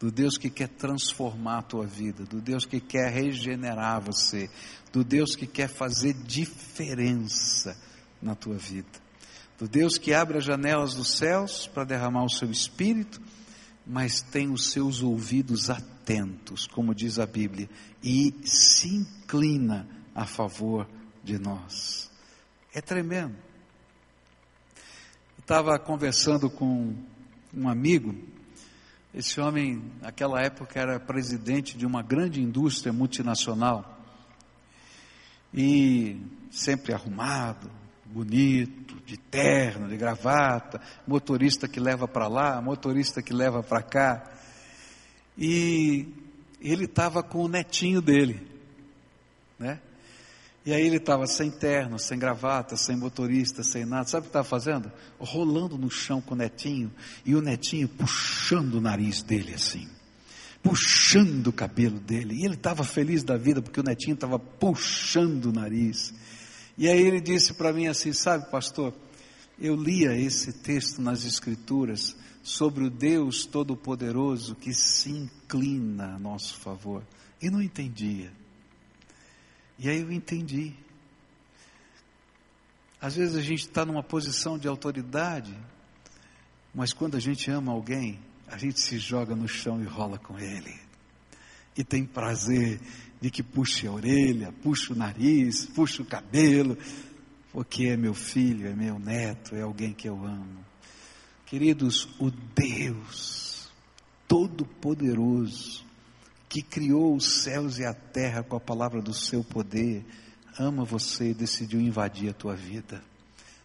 [0.00, 4.48] do Deus que quer transformar a tua vida, do Deus que quer regenerar você,
[4.90, 7.76] do Deus que quer fazer diferença
[8.20, 8.88] na tua vida,
[9.58, 13.20] do Deus que abre as janelas dos céus para derramar o seu espírito,
[13.86, 17.68] mas tem os seus ouvidos atentos, como diz a Bíblia,
[18.02, 20.88] e se inclina a favor
[21.22, 22.10] de nós.
[22.72, 23.36] É tremendo.
[25.38, 26.94] Estava conversando com
[27.52, 28.14] um amigo
[29.12, 33.98] esse homem, naquela época, era presidente de uma grande indústria multinacional.
[35.52, 37.68] E sempre arrumado,
[38.06, 44.30] bonito, de terno, de gravata, motorista que leva para lá, motorista que leva para cá.
[45.36, 46.08] E
[46.60, 48.46] ele estava com o netinho dele,
[49.58, 49.80] né?
[50.64, 54.06] E aí ele estava sem terno, sem gravata, sem motorista, sem nada.
[54.06, 54.92] Sabe o que estava fazendo?
[55.18, 56.92] Rolando no chão com o netinho
[57.24, 59.88] e o netinho puxando o nariz dele assim,
[60.62, 62.34] puxando o cabelo dele.
[62.34, 66.12] E ele estava feliz da vida porque o netinho estava puxando o nariz.
[66.76, 68.94] E aí ele disse para mim assim: Sabe, pastor,
[69.58, 76.56] eu lia esse texto nas Escrituras sobre o Deus Todo-Poderoso que se inclina a nosso
[76.56, 77.02] favor.
[77.40, 78.30] E não entendia.
[79.82, 80.74] E aí eu entendi.
[83.00, 85.56] Às vezes a gente está numa posição de autoridade,
[86.74, 90.38] mas quando a gente ama alguém, a gente se joga no chão e rola com
[90.38, 90.78] ele.
[91.74, 92.78] E tem prazer
[93.22, 96.76] de que puxe a orelha, puxe o nariz, puxe o cabelo,
[97.50, 100.62] porque é meu filho, é meu neto, é alguém que eu amo.
[101.46, 103.70] Queridos, o Deus
[104.28, 105.86] Todo-Poderoso,
[106.50, 110.04] que criou os céus e a terra com a palavra do seu poder,
[110.58, 113.00] ama você e decidiu invadir a tua vida.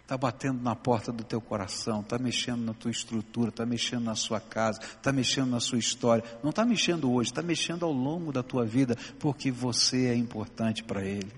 [0.04, 4.14] Está batendo na porta do teu coração, está mexendo na tua estrutura, está mexendo na
[4.14, 6.24] sua casa, está mexendo na sua história.
[6.44, 10.84] Não está mexendo hoje, está mexendo ao longo da tua vida, porque você é importante
[10.84, 11.32] para Ele.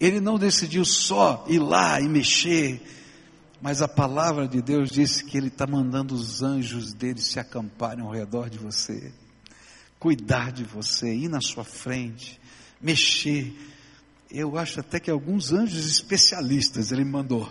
[0.00, 2.82] Ele não decidiu só ir lá e mexer,
[3.60, 8.02] mas a palavra de Deus disse que Ele está mandando os anjos dele se acamparem
[8.02, 9.12] ao redor de você,
[10.02, 12.40] cuidar de você, ir na sua frente,
[12.80, 13.54] mexer
[14.32, 17.48] eu acho até que alguns anjos especialistas ele mandou.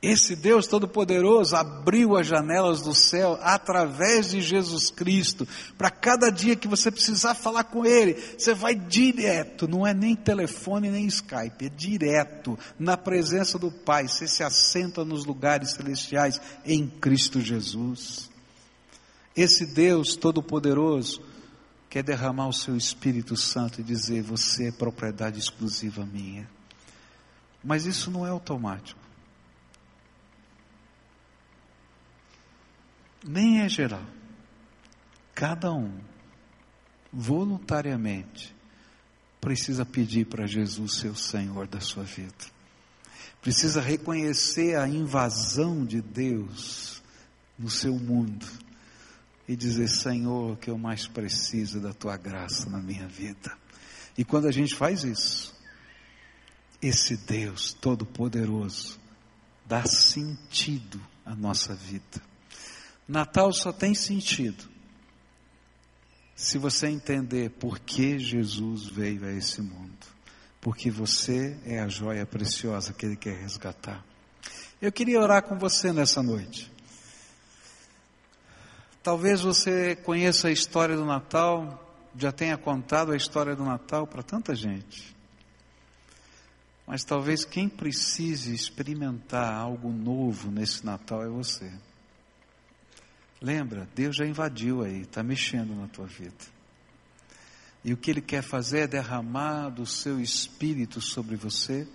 [0.00, 5.46] Esse Deus Todo-Poderoso abriu as janelas do céu através de Jesus Cristo.
[5.78, 10.14] Para cada dia que você precisar falar com Ele, você vai direto, não é nem
[10.14, 14.08] telefone nem Skype, é direto na presença do Pai.
[14.08, 18.33] Você se assenta nos lugares celestiais em Cristo Jesus.
[19.36, 21.20] Esse Deus Todo-Poderoso
[21.90, 26.48] quer derramar o seu Espírito Santo e dizer: Você é propriedade exclusiva minha.
[27.62, 29.00] Mas isso não é automático.
[33.26, 34.04] Nem é geral.
[35.34, 35.98] Cada um,
[37.12, 38.54] voluntariamente,
[39.40, 42.32] precisa pedir para Jesus ser o Senhor da sua vida.
[43.40, 47.02] Precisa reconhecer a invasão de Deus
[47.58, 48.46] no seu mundo
[49.48, 53.56] e dizer: Senhor, que eu mais preciso da tua graça na minha vida.
[54.16, 55.54] E quando a gente faz isso,
[56.80, 58.98] esse Deus Todo-Poderoso
[59.66, 62.22] dá sentido à nossa vida.
[63.06, 64.64] Natal só tem sentido
[66.34, 70.14] se você entender por que Jesus veio a esse mundo.
[70.60, 74.04] Porque você é a joia preciosa que Ele quer resgatar.
[74.80, 76.72] Eu queria orar com você nessa noite.
[79.04, 81.78] Talvez você conheça a história do Natal,
[82.16, 85.14] já tenha contado a história do Natal para tanta gente.
[86.86, 91.70] Mas talvez quem precise experimentar algo novo nesse Natal é você.
[93.42, 96.32] Lembra, Deus já invadiu aí, está mexendo na tua vida.
[97.84, 101.86] E o que Ele quer fazer é derramar do seu espírito sobre você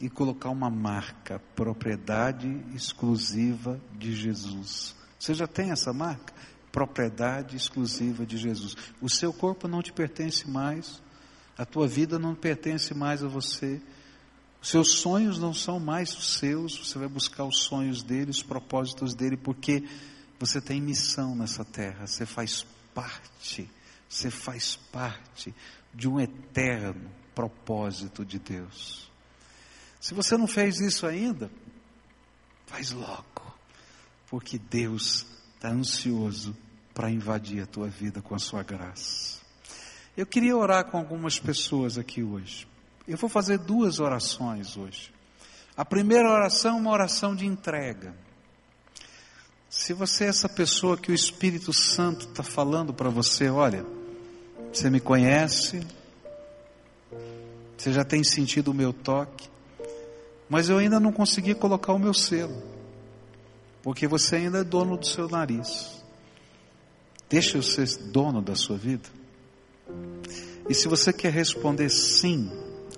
[0.00, 4.96] e colocar uma marca, propriedade exclusiva de Jesus.
[5.18, 6.32] Você já tem essa marca?
[6.70, 8.76] Propriedade exclusiva de Jesus.
[9.00, 11.02] O seu corpo não te pertence mais,
[11.56, 13.80] a tua vida não pertence mais a você.
[14.60, 18.42] Os seus sonhos não são mais os seus, você vai buscar os sonhos dele, os
[18.42, 19.84] propósitos dele, porque
[20.38, 22.64] você tem missão nessa terra, você faz
[22.94, 23.68] parte,
[24.08, 25.54] você faz parte
[25.94, 29.10] de um eterno propósito de Deus.
[30.00, 31.50] Se você não fez isso ainda,
[32.66, 33.57] faz logo
[34.30, 36.56] porque Deus está ansioso
[36.94, 39.38] para invadir a tua vida com a sua graça.
[40.16, 42.66] Eu queria orar com algumas pessoas aqui hoje.
[43.06, 45.12] Eu vou fazer duas orações hoje.
[45.76, 48.14] A primeira oração é uma oração de entrega.
[49.70, 53.86] Se você é essa pessoa que o Espírito Santo está falando para você, olha,
[54.72, 55.86] você me conhece,
[57.76, 59.48] você já tem sentido o meu toque,
[60.48, 62.77] mas eu ainda não consegui colocar o meu selo.
[63.88, 66.04] Porque você ainda é dono do seu nariz.
[67.26, 69.08] Deixa eu ser dono da sua vida.
[70.68, 72.52] E se você quer responder sim,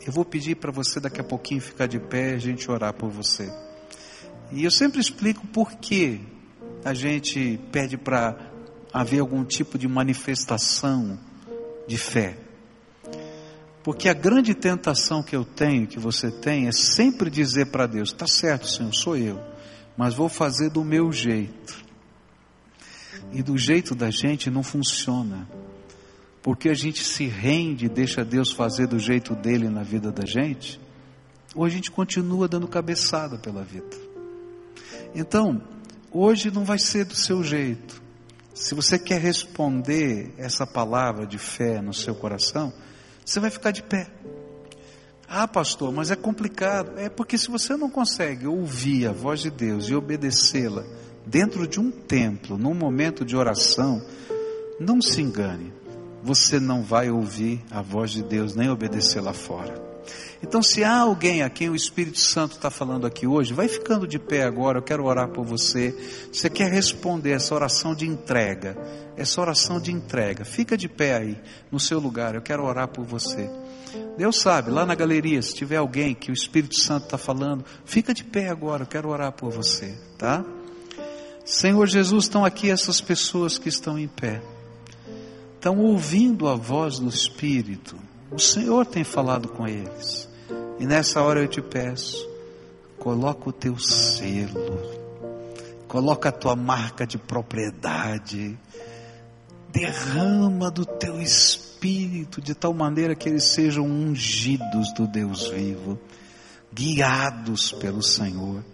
[0.05, 2.93] eu vou pedir para você daqui a pouquinho ficar de pé e a gente orar
[2.93, 3.49] por você.
[4.51, 6.22] E eu sempre explico por que
[6.84, 8.51] a gente pede para
[8.93, 11.16] haver algum tipo de manifestação
[11.86, 12.36] de fé.
[13.84, 18.09] Porque a grande tentação que eu tenho, que você tem, é sempre dizer para Deus:
[18.09, 19.49] está certo, Senhor, sou eu
[19.97, 21.84] mas vou fazer do meu jeito.
[23.32, 25.49] E do jeito da gente não funciona.
[26.43, 30.24] Porque a gente se rende e deixa Deus fazer do jeito dele na vida da
[30.24, 30.80] gente,
[31.55, 33.97] ou a gente continua dando cabeçada pela vida.
[35.14, 35.61] Então,
[36.11, 38.01] hoje não vai ser do seu jeito.
[38.55, 42.72] Se você quer responder essa palavra de fé no seu coração,
[43.24, 44.11] você vai ficar de pé.
[45.32, 46.98] Ah, pastor, mas é complicado.
[46.98, 50.82] É porque se você não consegue ouvir a voz de Deus e obedecê-la
[51.24, 54.04] dentro de um templo, num momento de oração,
[54.80, 55.72] não se engane.
[56.20, 59.80] Você não vai ouvir a voz de Deus nem obedecer lá fora.
[60.42, 64.08] Então, se há alguém a quem o Espírito Santo está falando aqui hoje, vai ficando
[64.08, 65.94] de pé agora, eu quero orar por você.
[66.32, 68.76] Você quer responder essa oração de entrega,
[69.16, 71.38] essa oração de entrega, fica de pé aí,
[71.70, 73.48] no seu lugar, eu quero orar por você.
[74.16, 78.12] Deus sabe, lá na galeria, se tiver alguém que o Espírito Santo está falando, fica
[78.12, 80.45] de pé agora, eu quero orar por você, tá?
[81.45, 84.43] Senhor Jesus, estão aqui essas pessoas que estão em pé,
[85.55, 87.97] estão ouvindo a voz do Espírito,
[88.30, 90.28] o Senhor tem falado com eles.
[90.78, 92.28] E nessa hora eu te peço,
[92.99, 94.80] coloca o teu selo,
[95.88, 98.59] coloca a tua marca de propriedade,
[99.72, 101.69] derrama do teu espírito
[102.42, 105.98] de tal maneira que eles sejam ungidos do Deus vivo,
[106.72, 108.64] guiados pelo Senhor.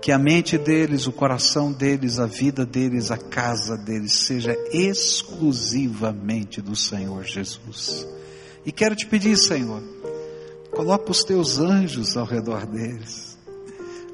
[0.00, 6.60] Que a mente deles, o coração deles, a vida deles, a casa deles seja exclusivamente
[6.60, 8.06] do Senhor Jesus.
[8.64, 9.82] E quero te pedir, Senhor,
[10.76, 13.38] Coloca os teus anjos ao redor deles.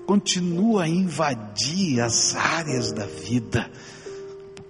[0.06, 3.68] Continua a invadir as áreas da vida.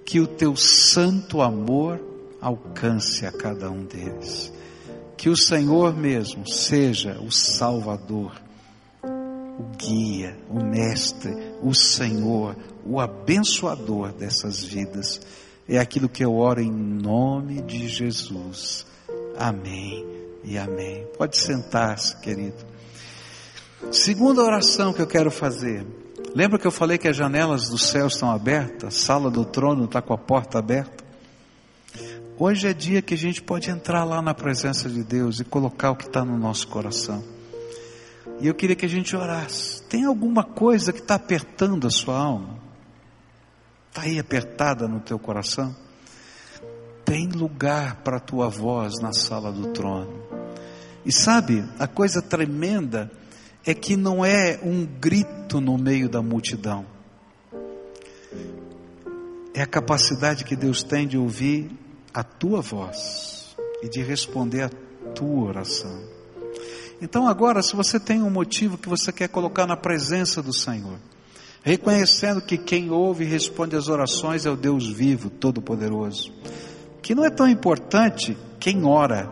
[0.02, 2.00] Que o teu santo amor
[2.42, 4.52] alcance a cada um deles.
[5.16, 8.32] Que o Senhor mesmo seja o Salvador,
[9.02, 11.32] o guia, o Mestre,
[11.62, 15.20] o Senhor, o abençoador dessas vidas.
[15.68, 18.84] É aquilo que eu oro em nome de Jesus.
[19.38, 20.04] Amém
[20.42, 21.06] e amém.
[21.16, 22.66] Pode sentar-se, querido.
[23.92, 25.86] Segunda oração que eu quero fazer.
[26.34, 28.88] Lembra que eu falei que as janelas do céu estão abertas?
[28.88, 31.01] A sala do trono está com a porta aberta?
[32.44, 35.92] Hoje é dia que a gente pode entrar lá na presença de Deus e colocar
[35.92, 37.22] o que está no nosso coração.
[38.40, 39.80] E eu queria que a gente orasse.
[39.84, 42.58] Tem alguma coisa que está apertando a sua alma?
[43.88, 45.72] Está aí apertada no teu coração?
[47.04, 50.12] Tem lugar para a tua voz na sala do trono.
[51.06, 53.08] E sabe, a coisa tremenda
[53.64, 56.86] é que não é um grito no meio da multidão.
[59.54, 61.70] É a capacidade que Deus tem de ouvir
[62.12, 64.70] a tua voz e de responder a
[65.14, 66.02] tua oração.
[67.00, 70.98] Então, agora, se você tem um motivo que você quer colocar na presença do Senhor,
[71.62, 76.32] reconhecendo que quem ouve e responde às orações é o Deus vivo, todo-poderoso,
[77.02, 79.28] que não é tão importante quem ora,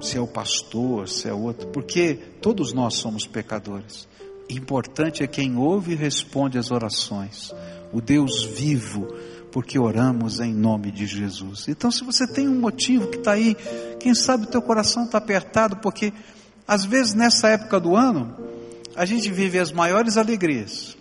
[0.00, 4.06] se é o pastor, se é outro, porque todos nós somos pecadores.
[4.48, 7.52] Importante é quem ouve e responde às orações,
[7.92, 9.08] o Deus vivo,
[9.56, 11.66] porque oramos em nome de Jesus.
[11.66, 13.56] Então, se você tem um motivo que está aí,
[13.98, 16.12] quem sabe o teu coração está apertado, porque
[16.68, 18.36] às vezes nessa época do ano,
[18.94, 20.94] a gente vive as maiores alegrias,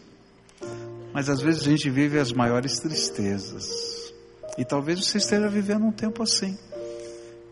[1.11, 4.13] mas às vezes a gente vive as maiores tristezas.
[4.57, 6.57] E talvez você esteja vivendo um tempo assim.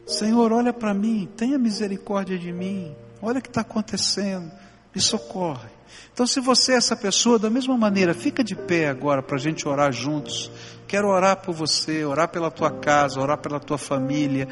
[0.07, 4.49] Senhor, olha para mim, tenha misericórdia de mim, olha o que está acontecendo,
[4.95, 5.72] me socorre.
[6.13, 9.39] Então, se você é essa pessoa, da mesma maneira, fica de pé agora para a
[9.39, 10.51] gente orar juntos.
[10.87, 14.47] Quero orar por você, orar pela tua casa, orar pela tua família,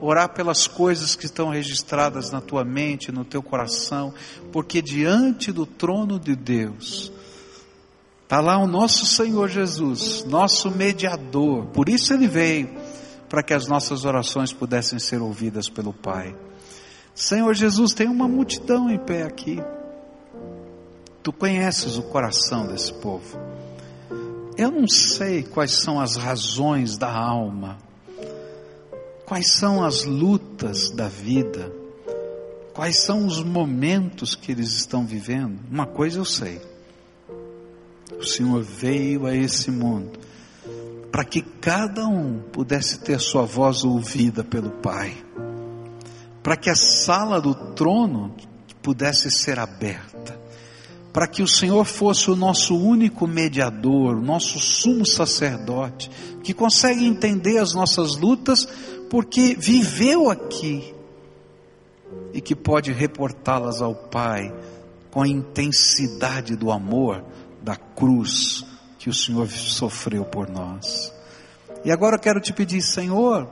[0.00, 4.12] orar pelas coisas que estão registradas na tua mente, no teu coração,
[4.52, 7.10] porque diante do trono de Deus,
[8.22, 12.68] está lá o nosso Senhor Jesus, nosso mediador, por isso ele veio
[13.28, 16.36] para que as nossas orações pudessem ser ouvidas pelo Pai.
[17.14, 19.58] Senhor Jesus, tem uma multidão em pé aqui.
[21.26, 23.36] Tu conheces o coração desse povo.
[24.56, 27.78] Eu não sei quais são as razões da alma,
[29.24, 31.72] quais são as lutas da vida,
[32.72, 35.58] quais são os momentos que eles estão vivendo.
[35.68, 36.60] Uma coisa eu sei:
[38.16, 40.20] o Senhor veio a esse mundo
[41.10, 45.12] para que cada um pudesse ter sua voz ouvida pelo Pai,
[46.40, 48.32] para que a sala do trono
[48.80, 50.45] pudesse ser aberta,
[51.16, 56.10] para que o Senhor fosse o nosso único mediador, o nosso sumo sacerdote,
[56.44, 58.68] que consegue entender as nossas lutas,
[59.08, 60.94] porque viveu aqui
[62.34, 64.54] e que pode reportá-las ao Pai
[65.10, 67.24] com a intensidade do amor
[67.62, 68.66] da cruz
[68.98, 71.10] que o Senhor sofreu por nós.
[71.82, 73.48] E agora eu quero te pedir, Senhor,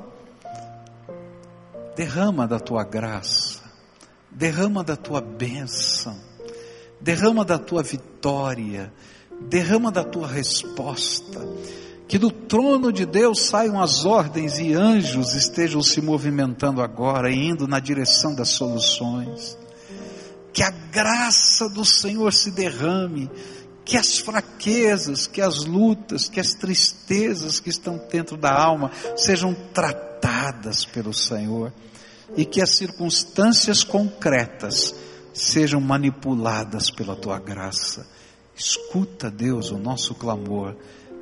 [1.96, 3.62] derrama da tua graça,
[4.30, 6.33] derrama da tua bênção,
[7.04, 8.90] derrama da tua vitória,
[9.42, 11.46] derrama da tua resposta.
[12.08, 17.68] Que do trono de Deus saiam as ordens e anjos estejam se movimentando agora indo
[17.68, 19.56] na direção das soluções.
[20.52, 23.30] Que a graça do Senhor se derrame,
[23.84, 29.54] que as fraquezas, que as lutas, que as tristezas que estão dentro da alma sejam
[29.74, 31.72] tratadas pelo Senhor
[32.36, 34.94] e que as circunstâncias concretas
[35.34, 38.06] sejam manipuladas pela tua graça.
[38.56, 40.76] Escuta, Deus, o nosso clamor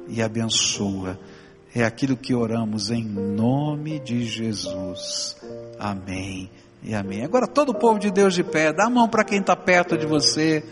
[0.06, 1.18] e abençoa.
[1.74, 5.36] É aquilo que oramos em nome de Jesus.
[5.78, 6.50] Amém
[6.82, 7.24] e amém.
[7.24, 9.96] Agora todo o povo de Deus de pé, dá a mão para quem está perto
[9.96, 10.62] de você.